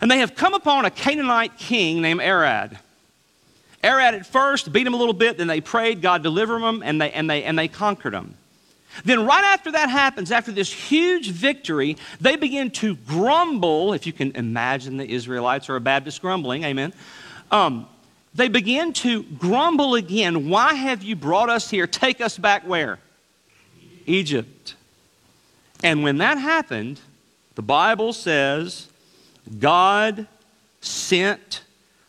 And 0.02 0.10
they 0.10 0.18
have 0.18 0.34
come 0.34 0.52
upon 0.52 0.84
a 0.84 0.90
Canaanite 0.90 1.56
king 1.56 2.02
named 2.02 2.20
Arad. 2.20 2.78
Arad 3.82 4.14
at 4.14 4.26
first 4.26 4.70
beat 4.70 4.86
him 4.86 4.92
a 4.92 4.98
little 4.98 5.14
bit, 5.14 5.38
then 5.38 5.46
they 5.46 5.62
prayed, 5.62 6.02
God 6.02 6.22
delivered 6.22 6.60
them, 6.60 6.82
and 6.84 7.00
they, 7.00 7.10
and 7.12 7.30
they, 7.30 7.44
and 7.44 7.58
they 7.58 7.66
conquered 7.66 8.12
them. 8.12 8.36
Then, 9.04 9.26
right 9.26 9.44
after 9.44 9.72
that 9.72 9.90
happens, 9.90 10.32
after 10.32 10.52
this 10.52 10.72
huge 10.72 11.30
victory, 11.30 11.96
they 12.20 12.36
begin 12.36 12.70
to 12.72 12.96
grumble. 12.96 13.92
If 13.92 14.06
you 14.06 14.12
can 14.12 14.34
imagine 14.36 14.96
the 14.96 15.08
Israelites 15.08 15.68
or 15.68 15.76
a 15.76 15.80
Baptist 15.80 16.20
grumbling, 16.22 16.64
amen. 16.64 16.92
Um, 17.50 17.88
they 18.34 18.48
begin 18.48 18.92
to 18.94 19.22
grumble 19.22 19.94
again. 19.94 20.48
Why 20.48 20.74
have 20.74 21.02
you 21.02 21.16
brought 21.16 21.48
us 21.48 21.70
here? 21.70 21.86
Take 21.86 22.20
us 22.20 22.36
back 22.36 22.66
where? 22.66 22.98
Egypt. 24.04 24.74
And 25.82 26.02
when 26.02 26.18
that 26.18 26.38
happened, 26.38 27.00
the 27.54 27.62
Bible 27.62 28.12
says 28.12 28.88
God 29.58 30.26
sent 30.80 31.62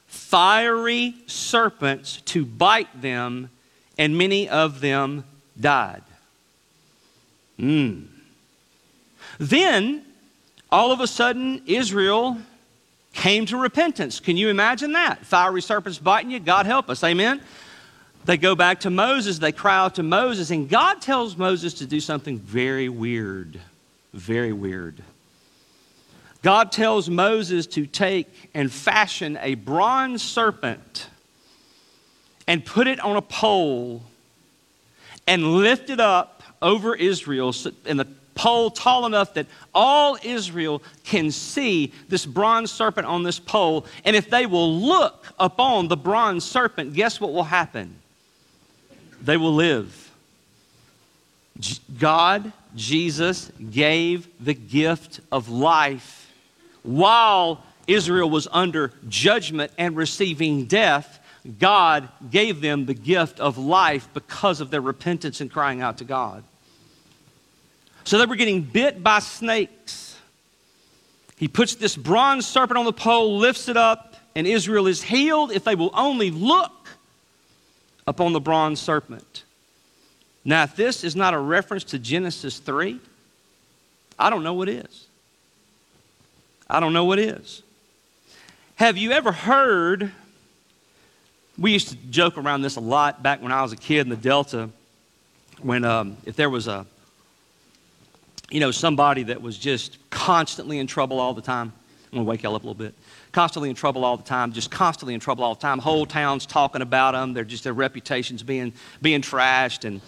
fiery 0.07 1.15
serpents 1.27 2.21
to 2.25 2.45
bite 2.45 3.01
them, 3.01 3.49
and 3.97 4.17
many 4.17 4.49
of 4.49 4.81
them 4.81 5.23
died. 5.59 6.03
Mm. 7.59 8.07
Then, 9.39 10.03
all 10.71 10.91
of 10.91 10.99
a 10.99 11.07
sudden, 11.07 11.61
Israel 11.65 12.37
came 13.13 13.45
to 13.47 13.57
repentance. 13.57 14.19
Can 14.19 14.37
you 14.37 14.49
imagine 14.49 14.93
that? 14.93 15.25
Fiery 15.25 15.61
serpents 15.61 15.97
biting 15.97 16.31
you, 16.31 16.39
God 16.39 16.65
help 16.65 16.89
us. 16.89 17.03
Amen? 17.03 17.41
They 18.25 18.37
go 18.37 18.55
back 18.55 18.81
to 18.81 18.89
Moses, 18.89 19.39
they 19.39 19.51
cry 19.51 19.77
out 19.77 19.95
to 19.95 20.03
Moses, 20.03 20.51
and 20.51 20.67
God 20.67 21.01
tells 21.01 21.37
Moses 21.37 21.75
to 21.75 21.85
do 21.85 21.99
something 21.99 22.39
very 22.39 22.89
weird. 22.89 23.59
Very 24.13 24.51
weird. 24.51 25.01
God 26.43 26.71
tells 26.71 27.09
Moses 27.09 27.65
to 27.67 27.85
take 27.85 28.51
and 28.53 28.71
fashion 28.71 29.37
a 29.41 29.55
bronze 29.55 30.21
serpent 30.21 31.07
and 32.47 32.63
put 32.63 32.87
it 32.87 32.99
on 32.99 33.15
a 33.15 33.21
pole 33.21 34.03
and 35.25 35.55
lift 35.55 35.89
it 35.89 35.99
up 35.99 36.36
over 36.61 36.95
Israel 36.95 37.53
and 37.85 37.99
the 37.99 38.07
pole 38.35 38.69
tall 38.69 39.05
enough 39.05 39.33
that 39.33 39.47
all 39.73 40.17
Israel 40.23 40.81
can 41.03 41.31
see 41.31 41.91
this 42.07 42.25
bronze 42.25 42.71
serpent 42.71 43.07
on 43.07 43.23
this 43.23 43.39
pole. 43.39 43.85
And 44.05 44.15
if 44.15 44.29
they 44.29 44.45
will 44.45 44.79
look 44.79 45.25
upon 45.39 45.87
the 45.87 45.97
bronze 45.97 46.43
serpent, 46.43 46.93
guess 46.93 47.19
what 47.19 47.33
will 47.33 47.43
happen? 47.43 47.95
They 49.21 49.37
will 49.37 49.55
live. 49.55 50.11
God, 51.97 52.51
Jesus, 52.75 53.51
gave 53.71 54.27
the 54.43 54.53
gift 54.53 55.19
of 55.31 55.49
life 55.49 56.31
while 56.83 57.63
Israel 57.87 58.29
was 58.29 58.47
under 58.51 58.91
judgment 59.09 59.71
and 59.77 59.95
receiving 59.95 60.65
death. 60.65 61.16
God 61.59 62.09
gave 62.29 62.61
them 62.61 62.85
the 62.85 62.93
gift 62.93 63.39
of 63.39 63.57
life 63.57 64.09
because 64.13 64.59
of 64.59 64.69
their 64.69 64.81
repentance 64.81 65.39
and 65.39 65.51
crying 65.51 65.81
out 65.81 65.99
to 65.99 66.03
God. 66.03 66.43
So 68.03 68.17
they 68.17 68.25
were 68.25 68.35
getting 68.35 68.61
bit 68.61 69.03
by 69.03 69.19
snakes. 69.19 70.17
He 71.37 71.47
puts 71.47 71.75
this 71.75 71.95
bronze 71.95 72.45
serpent 72.45 72.77
on 72.77 72.85
the 72.85 72.93
pole, 72.93 73.37
lifts 73.37 73.69
it 73.69 73.77
up, 73.77 74.15
and 74.35 74.47
Israel 74.47 74.87
is 74.87 75.03
healed 75.03 75.51
if 75.51 75.63
they 75.63 75.75
will 75.75 75.91
only 75.93 76.31
look 76.31 76.89
upon 78.05 78.33
the 78.33 78.39
bronze 78.39 78.79
serpent. 78.79 79.43
Now, 80.43 80.63
if 80.63 80.75
this 80.75 81.03
is 81.03 81.15
not 81.15 81.33
a 81.33 81.39
reference 81.39 81.83
to 81.85 81.99
Genesis 81.99 82.59
3, 82.59 82.99
I 84.17 84.29
don't 84.29 84.43
know 84.43 84.53
what 84.53 84.69
is. 84.69 85.07
I 86.69 86.79
don't 86.79 86.93
know 86.93 87.05
what 87.05 87.19
is. 87.19 87.61
Have 88.75 88.97
you 88.97 89.11
ever 89.11 89.31
heard 89.31 90.11
we 91.57 91.71
used 91.71 91.89
to 91.89 91.95
joke 92.09 92.37
around 92.37 92.61
this 92.61 92.75
a 92.75 92.81
lot 92.81 93.23
back 93.23 93.41
when 93.41 93.51
I 93.51 93.61
was 93.61 93.71
a 93.73 93.77
kid 93.77 94.01
in 94.01 94.09
the 94.09 94.15
Delta. 94.15 94.69
When 95.61 95.83
um, 95.83 96.17
if 96.25 96.35
there 96.35 96.49
was 96.49 96.67
a, 96.67 96.85
you 98.49 98.59
know, 98.59 98.71
somebody 98.71 99.23
that 99.23 99.41
was 99.41 99.57
just 99.57 99.97
constantly 100.09 100.79
in 100.79 100.87
trouble 100.87 101.19
all 101.19 101.33
the 101.33 101.41
time. 101.41 101.73
I'm 102.11 102.19
gonna 102.19 102.29
wake 102.29 102.43
y'all 102.43 102.55
up 102.55 102.63
a 102.63 102.67
little 102.67 102.73
bit. 102.73 102.93
Constantly 103.31 103.69
in 103.69 103.75
trouble 103.75 104.05
all 104.05 104.15
the 104.15 104.23
time, 104.23 104.53
just 104.53 104.71
constantly 104.71 105.13
in 105.13 105.19
trouble 105.19 105.43
all 105.43 105.55
the 105.55 105.61
time. 105.61 105.79
Whole 105.79 106.05
town's 106.05 106.45
talking 106.45 106.81
about 106.81 107.11
them. 107.11 107.33
They're 107.33 107.43
just 107.43 107.63
their 107.63 107.73
reputations 107.73 108.43
being 108.43 108.71
being 109.01 109.21
trashed. 109.21 109.83
And 109.83 109.99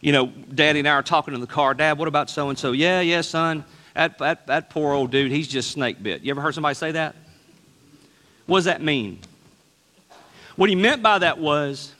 you 0.00 0.12
know, 0.12 0.26
Daddy 0.26 0.78
and 0.78 0.88
I 0.88 0.92
are 0.92 1.02
talking 1.02 1.34
in 1.34 1.40
the 1.40 1.46
car. 1.46 1.74
Dad, 1.74 1.98
what 1.98 2.06
about 2.06 2.30
so 2.30 2.50
and 2.50 2.58
so? 2.58 2.72
Yeah, 2.72 3.00
yeah, 3.00 3.22
son. 3.22 3.64
That, 3.94 4.18
that, 4.18 4.46
that 4.46 4.70
poor 4.70 4.92
old 4.92 5.10
dude, 5.10 5.32
he's 5.32 5.48
just 5.48 5.72
snake 5.72 6.00
bit. 6.00 6.22
You 6.22 6.30
ever 6.30 6.40
heard 6.40 6.54
somebody 6.54 6.76
say 6.76 6.92
that? 6.92 7.16
What 8.46 8.58
does 8.58 8.66
that 8.66 8.80
mean? 8.80 9.18
What 10.58 10.68
he 10.68 10.74
meant 10.74 11.04
by 11.04 11.20
that 11.20 11.38
was, 11.38 11.94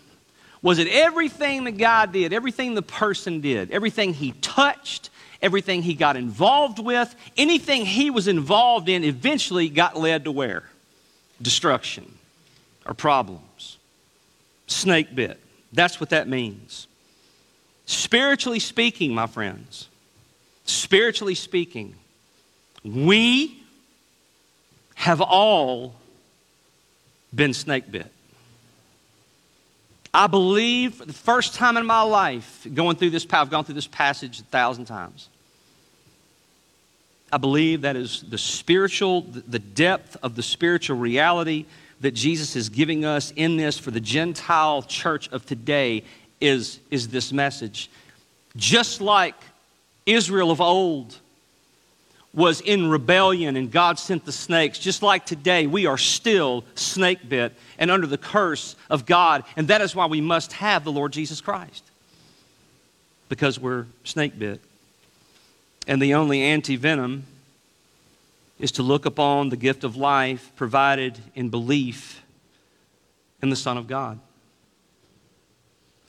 was 0.63 0.79
that 0.79 0.89
everything 0.89 1.63
that 1.63 1.79
God 1.79 2.11
did, 2.11 2.33
everything 2.33 2.75
the 2.75 2.83
person 2.83 3.41
did, 3.41 3.71
everything 3.71 4.13
he 4.13 4.33
touched, 4.33 5.11
everything 5.41 5.81
he 5.81 5.95
got 5.95 6.17
involved 6.17 6.81
with, 6.81 7.15
anything 7.37 7.87
he 7.87 8.11
was 8.11 8.27
involved 8.27 8.89
in 8.89 9.05
eventually 9.05 9.69
got 9.69 9.97
led 9.97 10.25
to 10.25 10.33
where? 10.33 10.65
Destruction 11.41 12.13
or 12.85 12.95
problems. 12.95 13.79
Snake 14.67 15.15
bit. 15.15 15.39
That's 15.73 16.01
what 16.01 16.11
that 16.11 16.27
means. 16.27 16.89
Spiritually 17.87 18.59
speaking, 18.59 19.15
my 19.15 19.29
friends, 19.29 19.89
spiritually 20.65 21.37
speaking, 21.37 21.95
we 22.83 23.63
have 24.97 25.21
all 25.21 25.95
been 27.33 27.55
snake 27.55 27.89
bit. 27.89 28.11
I 30.13 30.27
believe 30.27 30.95
for 30.95 31.05
the 31.05 31.13
first 31.13 31.55
time 31.55 31.77
in 31.77 31.87
my 31.87 32.03
life 32.03 32.67
going 32.73 32.97
through 32.97 33.11
this, 33.11 33.27
I've 33.31 33.51
gone 33.51 33.65
through 33.65 33.75
this 33.75 33.87
passage 33.87 34.41
a 34.41 34.45
thousand 34.45 34.87
times. 34.87 35.29
I 37.31 37.37
believe 37.37 37.83
that 37.83 37.95
is 37.95 38.23
the 38.23 38.39
spiritual, 38.39 39.23
the 39.23 39.59
depth 39.59 40.17
of 40.23 40.35
the 40.35 40.43
spiritual 40.43 40.97
reality 40.97 41.67
that 42.01 42.13
Jesus 42.13 42.57
is 42.57 42.69
giving 42.69 43.05
us 43.05 43.33
in 43.37 43.57
this 43.57 43.79
for 43.79 43.91
the 43.91 44.01
Gentile 44.01 44.83
church 44.83 45.29
of 45.29 45.45
today 45.45 46.05
is, 46.41 46.81
is 46.91 47.09
this 47.09 47.33
message. 47.33 47.91
Just 48.57 49.01
like 49.01 49.35
Israel 50.07 50.51
of 50.51 50.61
old 50.61 51.19
was 52.35 52.61
in 52.61 52.89
rebellion 52.89 53.57
and 53.57 53.71
God 53.71 53.99
sent 53.99 54.25
the 54.25 54.33
snakes, 54.33 54.79
just 54.79 55.03
like 55.03 55.25
today, 55.25 55.67
we 55.67 55.87
are 55.87 55.99
still 55.99 56.65
snake 56.75 57.29
bit 57.29 57.55
and 57.79 57.91
under 57.91 58.07
the 58.07 58.19
curse 58.19 58.77
of 58.91 59.07
God. 59.07 59.45
And 59.57 59.69
that 59.69 59.81
is 59.81 59.95
why 59.95 60.07
we 60.07 60.21
must 60.21 60.53
have 60.55 60.85
the 60.85 60.93
Lord 60.93 61.13
Jesus 61.13 61.41
Christ, 61.41 61.85
because 63.29 63.59
we're 63.59 63.87
snake 64.05 64.39
bit. 64.39 64.61
And 65.87 66.03
the 66.03 66.15
only 66.15 66.43
anti 66.43 66.77
venom 66.77 67.25
is 68.59 68.73
to 68.73 68.83
look 68.83 69.07
upon 69.07 69.49
the 69.49 69.57
gift 69.57 69.85
of 69.85 69.97
life 69.97 70.53
provided 70.57 71.19
in 71.35 71.49
belief 71.49 72.23
in 73.41 73.51
the 73.51 73.57
Son 73.57 73.79
of 73.79 73.87
God. 73.87 74.19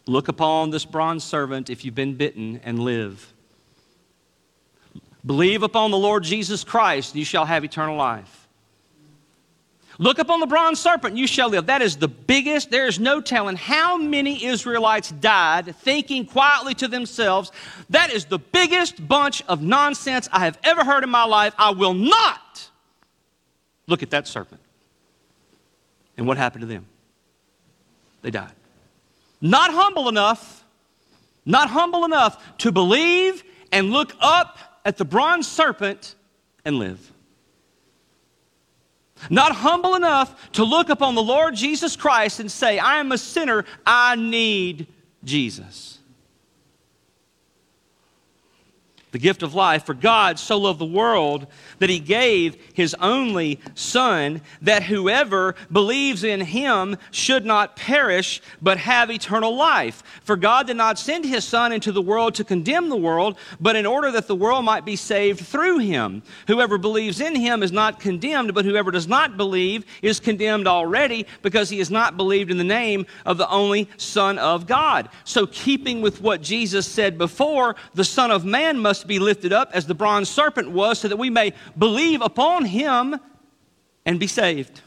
Look 0.05 0.27
upon 0.27 0.71
this 0.71 0.85
bronze 0.85 1.23
servant 1.23 1.69
if 1.69 1.85
you've 1.85 1.95
been 1.95 2.15
bitten 2.15 2.59
and 2.63 2.79
live. 2.79 3.31
Believe 5.25 5.63
upon 5.63 5.91
the 5.91 5.97
Lord 5.97 6.23
Jesus 6.23 6.63
Christ, 6.63 7.13
and 7.13 7.19
you 7.19 7.25
shall 7.25 7.45
have 7.45 7.63
eternal 7.63 7.97
life. 7.97 8.47
Look 10.01 10.17
upon 10.17 10.39
the 10.39 10.47
bronze 10.47 10.79
serpent, 10.79 11.11
and 11.11 11.19
you 11.19 11.27
shall 11.27 11.49
live. 11.49 11.65
That 11.65 11.81
is 11.81 11.97
the 11.97 12.07
biggest. 12.07 12.71
There 12.71 12.87
is 12.87 12.99
no 12.99 13.19
telling 13.19 13.57
how 13.57 13.97
many 13.97 14.45
Israelites 14.45 15.11
died 15.11 15.75
thinking 15.75 16.25
quietly 16.25 16.73
to 16.75 16.87
themselves, 16.87 17.51
that 17.89 18.09
is 18.13 18.23
the 18.23 18.39
biggest 18.39 19.05
bunch 19.05 19.43
of 19.49 19.61
nonsense 19.61 20.29
I 20.31 20.45
have 20.45 20.57
ever 20.63 20.85
heard 20.85 21.03
in 21.03 21.09
my 21.09 21.25
life. 21.25 21.53
I 21.57 21.71
will 21.71 21.93
not 21.93 22.69
look 23.87 24.01
at 24.01 24.11
that 24.11 24.25
serpent. 24.25 24.61
And 26.15 26.25
what 26.25 26.37
happened 26.37 26.61
to 26.61 26.67
them? 26.67 26.85
They 28.21 28.31
died. 28.31 28.53
Not 29.41 29.71
humble 29.71 30.07
enough, 30.07 30.63
not 31.45 31.69
humble 31.69 32.05
enough 32.05 32.57
to 32.59 32.71
believe 32.71 33.43
and 33.73 33.91
look 33.91 34.13
up 34.21 34.57
at 34.85 34.97
the 34.97 35.05
bronze 35.05 35.47
serpent 35.47 36.15
and 36.65 36.79
live. 36.79 37.11
Not 39.29 39.53
humble 39.53 39.95
enough 39.95 40.51
to 40.53 40.63
look 40.63 40.89
upon 40.89 41.15
the 41.15 41.23
Lord 41.23 41.55
Jesus 41.55 41.95
Christ 41.95 42.39
and 42.39 42.49
say, 42.51 42.79
I 42.79 42.99
am 42.99 43.11
a 43.11 43.17
sinner, 43.17 43.65
I 43.85 44.15
need 44.15 44.87
Jesus 45.23 45.98
the 49.11 49.19
gift 49.19 49.43
of 49.43 49.55
life. 49.55 49.85
For 49.85 49.93
God 49.93 50.39
so 50.39 50.57
loved 50.57 50.79
the 50.79 50.85
world 50.85 51.47
that 51.79 51.89
he 51.89 51.99
gave 51.99 52.57
his 52.73 52.95
only 52.95 53.59
Son, 53.75 54.41
that 54.61 54.83
whoever 54.83 55.55
believes 55.71 56.23
in 56.23 56.41
him 56.41 56.97
should 57.11 57.45
not 57.45 57.75
perish, 57.75 58.41
but 58.61 58.77
have 58.77 59.09
eternal 59.09 59.55
life. 59.55 60.03
For 60.23 60.35
God 60.35 60.67
did 60.67 60.77
not 60.77 60.99
send 60.99 61.25
his 61.25 61.45
Son 61.45 61.71
into 61.71 61.91
the 61.91 62.01
world 62.01 62.35
to 62.35 62.43
condemn 62.43 62.89
the 62.89 62.95
world, 62.95 63.37
but 63.59 63.75
in 63.75 63.85
order 63.85 64.11
that 64.11 64.27
the 64.27 64.35
world 64.35 64.65
might 64.65 64.85
be 64.85 64.95
saved 64.95 65.39
through 65.39 65.79
him. 65.79 66.21
Whoever 66.47 66.77
believes 66.77 67.21
in 67.21 67.35
him 67.35 67.63
is 67.63 67.71
not 67.71 67.99
condemned, 67.99 68.53
but 68.53 68.65
whoever 68.65 68.91
does 68.91 69.07
not 69.07 69.37
believe 69.37 69.85
is 70.01 70.19
condemned 70.19 70.67
already, 70.67 71.25
because 71.41 71.69
he 71.69 71.79
has 71.79 71.89
not 71.89 72.17
believed 72.17 72.51
in 72.51 72.57
the 72.57 72.63
name 72.63 73.05
of 73.25 73.37
the 73.37 73.49
only 73.49 73.89
Son 73.97 74.37
of 74.37 74.67
God. 74.67 75.09
So, 75.23 75.47
keeping 75.47 76.01
with 76.01 76.21
what 76.21 76.41
Jesus 76.41 76.87
said 76.87 77.17
before, 77.17 77.75
the 77.93 78.03
Son 78.03 78.31
of 78.31 78.45
Man 78.45 78.79
must 78.79 78.98
must 78.99 79.07
be 79.07 79.17
lifted 79.17 79.53
up 79.53 79.71
as 79.73 79.87
the 79.87 79.93
bronze 79.93 80.27
serpent 80.27 80.69
was, 80.71 80.99
so 80.99 81.07
that 81.07 81.15
we 81.15 81.29
may 81.29 81.53
believe 81.77 82.21
upon 82.21 82.65
him 82.65 83.15
and 84.05 84.19
be 84.19 84.27
saved. 84.27 84.81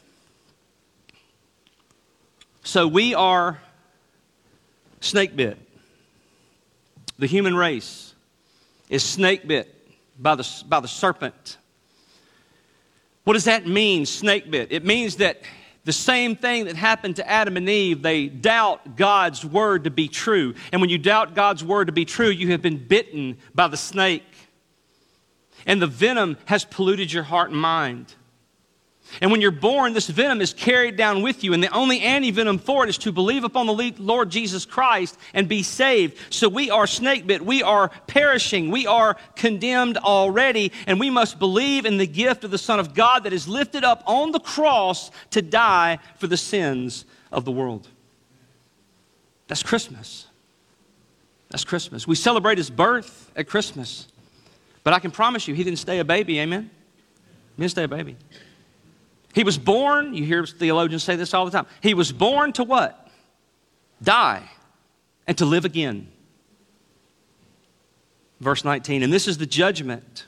So 2.63 2.87
we 2.87 3.15
are 3.15 3.59
snake 4.99 5.35
bit. 5.35 5.57
The 7.17 7.25
human 7.25 7.55
race 7.55 8.13
is 8.87 9.03
snake 9.03 9.47
bit 9.47 9.73
by 10.19 10.35
the, 10.35 10.47
by 10.67 10.79
the 10.79 10.87
serpent. 10.87 11.57
What 13.23 13.33
does 13.33 13.45
that 13.45 13.65
mean, 13.65 14.05
snake 14.05 14.51
bit? 14.51 14.71
It 14.71 14.85
means 14.85 15.15
that 15.15 15.41
the 15.85 15.93
same 15.93 16.35
thing 16.35 16.65
that 16.65 16.75
happened 16.77 17.17
to 17.17 17.29
Adam 17.29 17.57
and 17.57 17.67
Eve, 17.67 18.01
they 18.01 18.27
doubt 18.27 18.95
God's 18.95 19.43
word 19.43 19.83
to 19.83 19.89
be 19.89 20.07
true. 20.07 20.53
And 20.71 20.79
when 20.79 20.89
you 20.89 20.97
doubt 20.97 21.35
God's 21.35 21.63
word 21.63 21.87
to 21.87 21.93
be 21.93 22.05
true, 22.05 22.29
you 22.29 22.51
have 22.51 22.61
been 22.61 22.77
bitten 22.77 23.37
by 23.53 23.67
the 23.67 23.77
snake. 23.77 24.23
And 25.65 25.81
the 25.81 25.87
venom 25.87 26.37
has 26.45 26.63
polluted 26.63 27.11
your 27.11 27.23
heart 27.23 27.51
and 27.51 27.59
mind. 27.59 28.13
And 29.21 29.31
when 29.31 29.41
you're 29.41 29.51
born, 29.51 29.93
this 29.93 30.07
venom 30.07 30.41
is 30.41 30.53
carried 30.53 30.95
down 30.95 31.21
with 31.21 31.43
you, 31.43 31.53
and 31.53 31.63
the 31.63 31.73
only 31.73 31.99
antivenom 31.99 32.59
for 32.59 32.83
it 32.83 32.89
is 32.89 32.97
to 32.99 33.11
believe 33.11 33.43
upon 33.43 33.67
the 33.67 33.93
Lord 33.97 34.29
Jesus 34.29 34.65
Christ 34.65 35.17
and 35.33 35.47
be 35.47 35.63
saved. 35.63 36.17
So 36.29 36.49
we 36.49 36.69
are 36.69 36.87
snake 36.87 37.27
bit. 37.27 37.45
We 37.45 37.63
are 37.63 37.89
perishing. 38.07 38.71
We 38.71 38.87
are 38.87 39.15
condemned 39.35 39.97
already, 39.97 40.71
and 40.87 40.99
we 40.99 41.09
must 41.09 41.39
believe 41.39 41.85
in 41.85 41.97
the 41.97 42.07
gift 42.07 42.43
of 42.43 42.51
the 42.51 42.57
Son 42.57 42.79
of 42.79 42.93
God 42.93 43.23
that 43.23 43.33
is 43.33 43.47
lifted 43.47 43.83
up 43.83 44.03
on 44.05 44.31
the 44.31 44.39
cross 44.39 45.11
to 45.31 45.41
die 45.41 45.99
for 46.17 46.27
the 46.27 46.37
sins 46.37 47.05
of 47.31 47.45
the 47.45 47.51
world. 47.51 47.87
That's 49.47 49.63
Christmas. 49.63 50.27
That's 51.49 51.63
Christmas. 51.63 52.07
We 52.07 52.15
celebrate 52.15 52.57
his 52.57 52.69
birth 52.71 53.31
at 53.35 53.47
Christmas. 53.47 54.07
But 54.83 54.93
I 54.93 54.99
can 54.99 55.11
promise 55.11 55.47
you, 55.47 55.53
he 55.53 55.63
didn't 55.63 55.79
stay 55.79 55.99
a 55.99 56.03
baby, 56.03 56.39
amen? 56.39 56.69
He 57.55 57.61
didn't 57.61 57.71
stay 57.71 57.83
a 57.83 57.87
baby. 57.87 58.17
He 59.33 59.43
was 59.43 59.57
born, 59.57 60.13
you 60.13 60.23
hear 60.23 60.45
theologians 60.45 61.03
say 61.03 61.15
this 61.15 61.33
all 61.33 61.45
the 61.45 61.51
time. 61.51 61.65
He 61.81 61.93
was 61.93 62.11
born 62.11 62.53
to 62.53 62.63
what? 62.63 63.09
Die 64.01 64.49
and 65.27 65.37
to 65.37 65.45
live 65.45 65.65
again. 65.65 66.07
Verse 68.39 68.63
19, 68.63 69.03
and 69.03 69.11
this 69.11 69.27
is 69.27 69.37
the 69.37 69.45
judgment. 69.45 70.25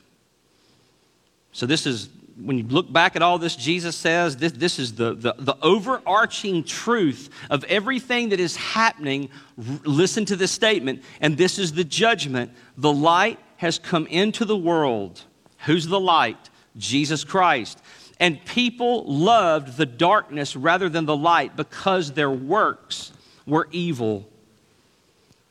So, 1.51 1.65
this 1.65 1.85
is, 1.85 2.09
when 2.41 2.57
you 2.57 2.63
look 2.63 2.91
back 2.91 3.15
at 3.15 3.21
all 3.21 3.37
this, 3.37 3.55
Jesus 3.55 3.95
says 3.95 4.37
this, 4.37 4.53
this 4.53 4.79
is 4.79 4.93
the, 4.93 5.13
the, 5.13 5.35
the 5.37 5.57
overarching 5.61 6.63
truth 6.63 7.29
of 7.49 7.63
everything 7.65 8.29
that 8.29 8.39
is 8.39 8.55
happening. 8.55 9.29
listen 9.57 10.25
to 10.25 10.35
this 10.35 10.51
statement, 10.51 11.03
and 11.21 11.37
this 11.37 11.59
is 11.59 11.73
the 11.73 11.83
judgment. 11.83 12.51
The 12.77 12.91
light 12.91 13.37
has 13.57 13.77
come 13.77 14.07
into 14.07 14.45
the 14.45 14.57
world. 14.57 15.21
Who's 15.65 15.87
the 15.87 15.99
light? 15.99 16.49
Jesus 16.77 17.23
Christ. 17.23 17.81
And 18.19 18.43
people 18.45 19.03
loved 19.05 19.77
the 19.77 19.85
darkness 19.85 20.55
rather 20.55 20.87
than 20.87 21.05
the 21.05 21.17
light 21.17 21.55
because 21.55 22.13
their 22.13 22.31
works 22.31 23.11
were 23.45 23.67
evil. 23.71 24.27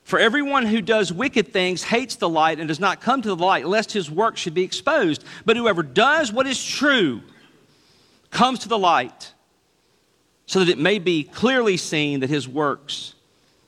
For 0.05 0.19
everyone 0.19 0.67
who 0.67 0.83
does 0.83 1.13
wicked 1.13 1.53
things 1.53 1.83
hates 1.83 2.17
the 2.17 2.29
light 2.29 2.59
and 2.59 2.69
does 2.69 2.81
not 2.81 3.01
come 3.01 3.23
to 3.23 3.29
the 3.29 3.37
light, 3.37 3.67
lest 3.67 3.93
his 3.93 4.11
work 4.11 4.37
should 4.37 4.55
be 4.55 4.63
exposed. 4.63 5.25
But 5.45 5.57
whoever 5.57 5.83
does 5.83 6.33
what 6.33 6.47
is 6.47 6.63
true 6.63 7.23
comes 8.31 8.61
to 8.61 8.69
the 8.69 8.79
light, 8.79 9.33
so 10.47 10.59
that 10.59 10.69
it 10.69 10.79
may 10.79 10.99
be 10.99 11.25
clearly 11.25 11.77
seen 11.77 12.21
that 12.21 12.29
his 12.29 12.47
works 12.47 13.15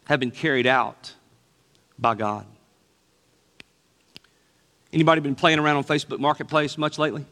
have 0.04 0.20
been 0.20 0.30
carried 0.30 0.66
out 0.66 1.14
by 1.98 2.14
God. 2.14 2.46
Anybody 4.92 5.20
been 5.20 5.35
playing 5.35 5.59
around 5.59 5.76
on 5.76 5.85
Facebook 5.85 6.18
Marketplace 6.18 6.76
much 6.76 6.98
lately? 6.98 7.24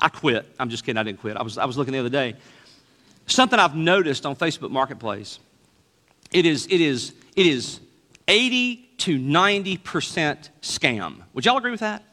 I 0.00 0.08
quit. 0.08 0.46
I'm 0.58 0.70
just 0.70 0.84
kidding. 0.84 0.98
I 0.98 1.02
didn't 1.02 1.20
quit. 1.20 1.36
I 1.36 1.42
was, 1.42 1.58
I 1.58 1.64
was 1.64 1.76
looking 1.76 1.92
the 1.92 2.00
other 2.00 2.08
day. 2.08 2.34
Something 3.26 3.58
I've 3.58 3.76
noticed 3.76 4.26
on 4.26 4.34
Facebook 4.36 4.70
Marketplace. 4.70 5.38
It 6.32 6.46
is, 6.46 6.66
it 6.66 6.80
is, 6.80 7.12
it 7.36 7.46
is 7.46 7.80
80 8.28 8.76
to 8.98 9.18
90% 9.18 10.48
scam. 10.62 11.22
Would 11.34 11.44
y'all 11.44 11.58
agree 11.58 11.70
with 11.70 11.80
that? 11.80 12.04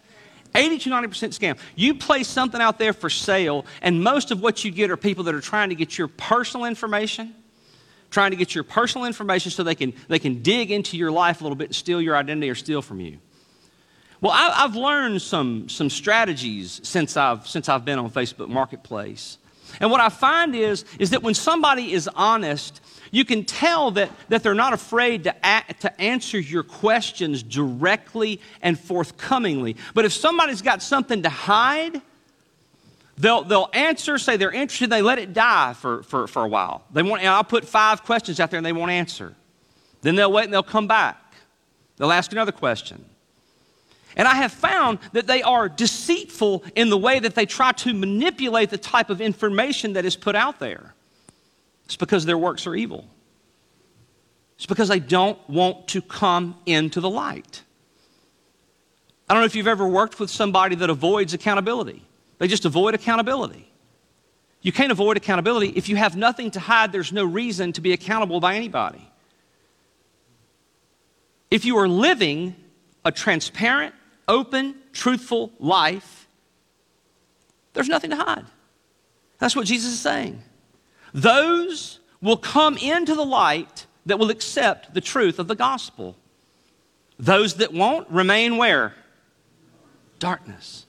80 0.56 0.80
to 0.80 0.89
90% 0.89 1.08
scam. 1.38 1.58
You 1.76 1.95
place 1.95 2.28
something 2.28 2.60
out 2.60 2.80
there 2.80 2.93
for 2.93 3.10
sale, 3.10 3.65
and 3.82 4.04
most 4.04 4.32
of 4.32 4.41
what 4.41 4.63
you 4.63 4.71
get 4.71 4.89
are 4.89 4.97
people 4.97 5.26
that 5.26 5.36
are 5.36 5.41
trying 5.41 5.69
to 5.69 5.76
get 5.76 5.97
your 5.97 6.08
personal 6.08 6.65
information, 6.65 7.36
trying 8.10 8.32
to 8.32 8.38
get 8.38 8.56
your 8.56 8.63
personal 8.63 9.06
information 9.06 9.52
so 9.52 9.63
they 9.63 9.76
can, 9.76 9.93
they 10.08 10.19
can 10.19 10.41
dig 10.41 10.71
into 10.71 10.97
your 10.97 11.12
life 11.12 11.41
a 11.41 11.43
little 11.43 11.56
bit 11.56 11.67
and 11.67 11.76
steal 11.76 12.02
your 12.02 12.15
identity 12.15 12.50
or 12.50 12.56
steal 12.56 12.82
from 12.82 13.00
you. 13.00 13.19
Well, 14.19 14.32
I, 14.32 14.62
have 14.62 14.75
learned 14.75 15.21
some, 15.21 15.69
some 15.69 15.89
strategies 15.89 16.82
since 16.84 17.15
I've, 17.15 17.47
since 17.47 17.69
I've 17.69 17.86
been 17.86 17.99
on 17.99 18.10
Facebook 18.10 18.49
Marketplace. 18.49 19.38
And 19.80 19.91
what 19.91 20.01
I 20.01 20.10
find 20.10 20.56
is, 20.56 20.86
is 20.97 21.12
that 21.12 21.21
when 21.21 21.34
somebody 21.34 21.93
is 21.93 22.10
honest, 22.15 22.82
you 23.12 23.25
can 23.25 23.45
tell 23.45 23.91
that, 23.91 24.12
that 24.30 24.41
they're 24.41 24.53
not 24.53 24.73
afraid 24.73 25.25
to, 25.25 25.45
act, 25.45 25.82
to 25.82 26.01
answer 26.01 26.39
your 26.39 26.63
questions 26.63 27.43
directly 27.43 28.41
and 28.62 28.80
forthcomingly. 28.80 29.75
But 29.93 30.06
if 30.06 30.13
somebody's 30.13 30.62
got 30.62 30.82
something 30.82 31.21
to 31.21 31.30
hide, 31.30 32.01
they'll, 33.17 33.43
they'll 33.43 33.69
answer, 33.73 34.17
say 34.17 34.38
they're 34.38 34.51
interested, 34.51 34.89
they 34.89 35.01
let 35.03 35.19
it 35.19 35.34
die 35.34 35.73
for, 35.73 36.01
for, 36.03 36.27
for 36.27 36.43
a 36.43 36.47
while. 36.47 36.84
They 36.91 37.03
want, 37.03 37.23
I'll 37.23 37.43
put 37.43 37.65
five 37.65 38.03
questions 38.03 38.39
out 38.39 38.49
there 38.49 38.58
and 38.58 38.65
they 38.65 38.73
won't 38.73 38.91
answer. 38.91 39.36
Then 40.01 40.15
they'll 40.15 40.32
wait 40.32 40.45
and 40.45 40.53
they'll 40.53 40.63
come 40.63 40.88
back. 40.88 41.21
They'll 41.97 42.12
ask 42.12 42.32
another 42.32 42.51
question. 42.51 43.06
And 44.17 44.27
I 44.27 44.34
have 44.34 44.51
found 44.51 44.97
that 45.13 45.27
they 45.27 45.43
are 45.43 45.69
deceitful 45.69 46.65
in 46.75 46.89
the 46.89 46.97
way 46.97 47.19
that 47.19 47.36
they 47.36 47.45
try 47.45 47.71
to 47.73 47.93
manipulate 47.93 48.71
the 48.71 48.77
type 48.77 49.12
of 49.12 49.21
information 49.21 49.93
that 49.93 50.06
is 50.06 50.15
put 50.15 50.36
out 50.36 50.60
there. 50.60 50.95
It's 51.86 51.95
because 51.95 52.25
their 52.25 52.38
works 52.38 52.65
are 52.65 52.75
evil. 52.75 53.06
It's 54.56 54.65
because 54.65 54.88
they 54.88 54.99
don't 54.99 55.38
want 55.47 55.88
to 55.89 56.01
come 56.01 56.58
into 56.65 56.99
the 56.99 57.10
light. 57.10 57.62
I 59.30 59.36
don't 59.36 59.43
know 59.43 59.45
if 59.45 59.56
you've 59.56 59.67
ever 59.67 59.88
worked 59.88 60.19
with 60.19 60.32
somebody 60.32 60.76
that 60.78 60.89
avoids 60.89 61.36
accountability. 61.36 62.03
They 62.39 62.47
just 62.47 62.65
avoid 62.65 62.95
accountability. 62.95 63.72
You 64.61 64.72
can't 64.72 64.91
avoid 64.91 65.15
accountability. 65.18 65.74
If 65.76 65.89
you 65.89 65.95
have 65.95 66.18
nothing 66.18 66.49
to 66.51 66.59
hide, 66.59 66.91
there's 66.91 67.13
no 67.13 67.24
reason 67.24 67.72
to 67.74 67.82
be 67.82 67.93
accountable 67.93 68.39
by 68.39 68.55
anybody. 68.55 69.07
If 71.51 71.65
you 71.65 71.78
are 71.78 71.88
living 71.88 72.55
a 73.05 73.11
transparent, 73.11 73.93
open, 74.28 74.75
truthful 74.93 75.51
life, 75.59 76.28
there's 77.73 77.89
nothing 77.89 78.09
to 78.09 78.15
hide. 78.15 78.45
That's 79.39 79.55
what 79.55 79.67
Jesus 79.67 79.93
is 79.93 79.99
saying. 79.99 80.41
Those 81.13 81.99
will 82.21 82.38
come 82.38 82.78
into 82.78 83.13
the 83.13 83.25
light 83.25 83.86
that 84.05 84.17
will 84.17 84.30
accept 84.30 84.93
the 84.93 85.01
truth 85.01 85.38
of 85.39 85.47
the 85.47 85.55
gospel. 85.55 86.15
Those 87.19 87.55
that 87.55 87.73
won't 87.73 88.09
remain 88.09 88.57
where? 88.57 88.95
Darkness. 90.19 90.86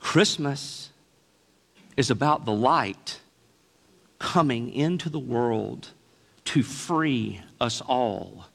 Christmas 0.00 0.90
is 1.96 2.10
about 2.10 2.44
the 2.44 2.52
light 2.52 3.20
coming 4.18 4.72
into 4.72 5.08
the 5.08 5.18
world 5.18 5.88
to 6.44 6.62
free 6.62 7.40
us 7.60 7.80
all 7.80 8.46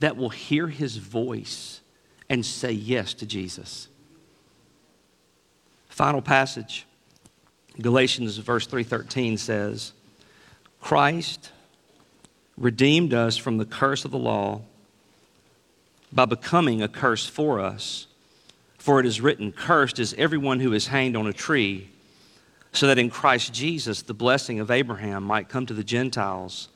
that 0.00 0.16
will 0.16 0.30
hear 0.30 0.68
his 0.68 0.96
voice 0.98 1.80
and 2.28 2.44
say 2.44 2.72
yes 2.72 3.14
to 3.14 3.26
Jesus. 3.26 3.88
Final 5.88 6.22
passage. 6.22 6.86
Galatians 7.80 8.36
verse 8.38 8.66
3:13 8.66 9.38
says, 9.38 9.92
Christ 10.80 11.50
redeemed 12.56 13.12
us 13.12 13.36
from 13.36 13.58
the 13.58 13.64
curse 13.64 14.04
of 14.04 14.10
the 14.10 14.18
law 14.18 14.62
by 16.12 16.24
becoming 16.24 16.82
a 16.82 16.88
curse 16.88 17.26
for 17.26 17.60
us. 17.60 18.06
For 18.78 19.00
it 19.00 19.06
is 19.06 19.20
written, 19.20 19.50
Cursed 19.50 19.98
is 19.98 20.14
everyone 20.18 20.60
who 20.60 20.72
is 20.72 20.88
hanged 20.88 21.16
on 21.16 21.26
a 21.26 21.32
tree, 21.32 21.88
so 22.72 22.86
that 22.86 22.98
in 22.98 23.10
Christ 23.10 23.52
Jesus 23.52 24.02
the 24.02 24.14
blessing 24.14 24.60
of 24.60 24.70
Abraham 24.70 25.24
might 25.24 25.48
come 25.48 25.66
to 25.66 25.74
the 25.74 25.82
Gentiles, 25.82 26.68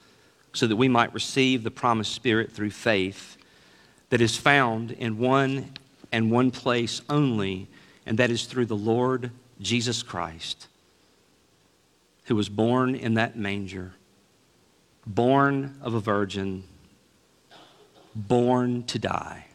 so 0.53 0.67
that 0.67 0.77
we 0.77 0.89
might 0.89 1.15
receive 1.15 1.63
the 1.63 1.71
promised 1.71 2.15
Spirit 2.15 2.51
through 2.51 2.71
faith 2.71 3.38
that 4.11 4.21
is 4.21 4.37
found 4.37 4.91
in 4.93 5.19
one 5.19 5.71
and 6.11 6.31
one 6.31 6.51
place 6.51 7.03
only, 7.09 7.69
and 8.07 8.19
that 8.19 8.31
is 8.31 8.45
through 8.45 8.67
the 8.67 8.77
Lord 8.77 9.31
Jesus 9.61 10.03
Christ, 10.03 10.69
who 12.25 12.37
was 12.37 12.49
born 12.49 12.95
in 12.95 13.15
that 13.15 13.37
manger, 13.37 13.93
born 15.07 15.79
of 15.83 15.95
a 15.95 16.01
virgin 16.01 16.65
born 18.15 18.83
to 18.85 18.99
die. 18.99 19.47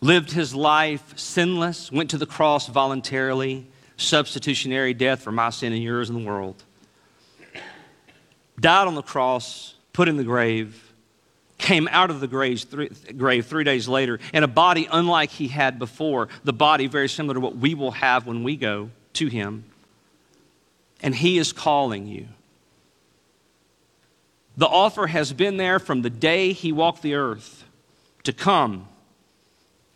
Lived 0.00 0.32
his 0.32 0.54
life 0.54 1.16
sinless, 1.16 1.92
went 1.92 2.10
to 2.10 2.18
the 2.18 2.26
cross 2.26 2.66
voluntarily, 2.66 3.66
substitutionary 3.96 4.94
death 4.94 5.22
for 5.22 5.30
my 5.30 5.50
sin 5.50 5.72
and 5.72 5.82
yours 5.82 6.10
in 6.10 6.16
the 6.16 6.26
world. 6.28 6.64
Died 8.58 8.88
on 8.88 8.96
the 8.96 9.02
cross, 9.02 9.74
put 9.92 10.08
in 10.08 10.16
the 10.16 10.24
grave, 10.24 10.91
came 11.62 11.88
out 11.90 12.10
of 12.10 12.20
the 12.20 12.26
grave 12.26 12.60
three, 12.62 12.90
grave 13.16 13.46
three 13.46 13.64
days 13.64 13.88
later 13.88 14.18
in 14.34 14.42
a 14.42 14.48
body 14.48 14.86
unlike 14.92 15.30
he 15.30 15.48
had 15.48 15.78
before, 15.78 16.28
the 16.44 16.52
body 16.52 16.86
very 16.88 17.08
similar 17.08 17.34
to 17.34 17.40
what 17.40 17.56
we 17.56 17.74
will 17.74 17.92
have 17.92 18.26
when 18.26 18.42
we 18.42 18.56
go 18.56 18.90
to 19.14 19.28
him. 19.28 19.64
And 21.00 21.14
he 21.14 21.38
is 21.38 21.52
calling 21.52 22.06
you. 22.06 22.28
The 24.56 24.66
offer 24.66 25.06
has 25.06 25.32
been 25.32 25.56
there 25.56 25.78
from 25.78 26.02
the 26.02 26.10
day 26.10 26.52
he 26.52 26.72
walked 26.72 27.00
the 27.00 27.14
earth 27.14 27.64
to 28.24 28.32
come, 28.32 28.86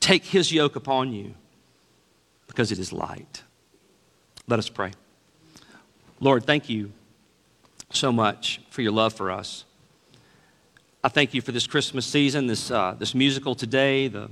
take 0.00 0.24
his 0.24 0.50
yoke 0.50 0.76
upon 0.76 1.12
you, 1.12 1.34
because 2.46 2.72
it 2.72 2.78
is 2.78 2.92
light. 2.92 3.42
Let 4.48 4.58
us 4.58 4.70
pray. 4.70 4.92
Lord, 6.20 6.44
thank 6.44 6.70
you 6.70 6.92
so 7.92 8.10
much 8.10 8.60
for 8.70 8.80
your 8.80 8.92
love 8.92 9.12
for 9.12 9.30
us. 9.30 9.65
I 11.04 11.08
thank 11.08 11.34
you 11.34 11.40
for 11.40 11.52
this 11.52 11.66
Christmas 11.66 12.04
season, 12.04 12.46
this, 12.46 12.70
uh, 12.70 12.96
this 12.98 13.14
musical 13.14 13.54
today, 13.54 14.08
the, 14.08 14.28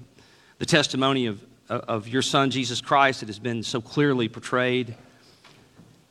the 0.59 0.67
testimony 0.67 1.27
of, 1.27 1.45
of 1.69 2.09
your 2.09 2.23
Son, 2.23 2.51
Jesus 2.51 2.81
Christ, 2.81 3.21
that 3.21 3.29
has 3.29 3.39
been 3.39 3.63
so 3.63 3.81
clearly 3.81 4.29
portrayed. 4.29 4.95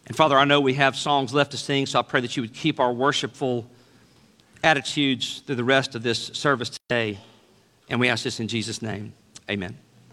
And 0.07 0.15
Father, 0.15 0.37
I 0.37 0.45
know 0.45 0.59
we 0.61 0.73
have 0.75 0.95
songs 0.95 1.33
left 1.33 1.51
to 1.51 1.57
sing, 1.57 1.85
so 1.85 1.99
I 1.99 2.01
pray 2.01 2.21
that 2.21 2.35
you 2.35 2.43
would 2.43 2.53
keep 2.53 2.79
our 2.79 2.93
worshipful 2.93 3.69
attitudes 4.63 5.43
through 5.45 5.55
the 5.55 5.63
rest 5.63 5.95
of 5.95 6.03
this 6.03 6.27
service 6.27 6.77
today. 6.87 7.19
And 7.89 7.99
we 7.99 8.09
ask 8.09 8.23
this 8.23 8.39
in 8.39 8.47
Jesus' 8.47 8.81
name. 8.81 9.13
Amen. 9.49 9.77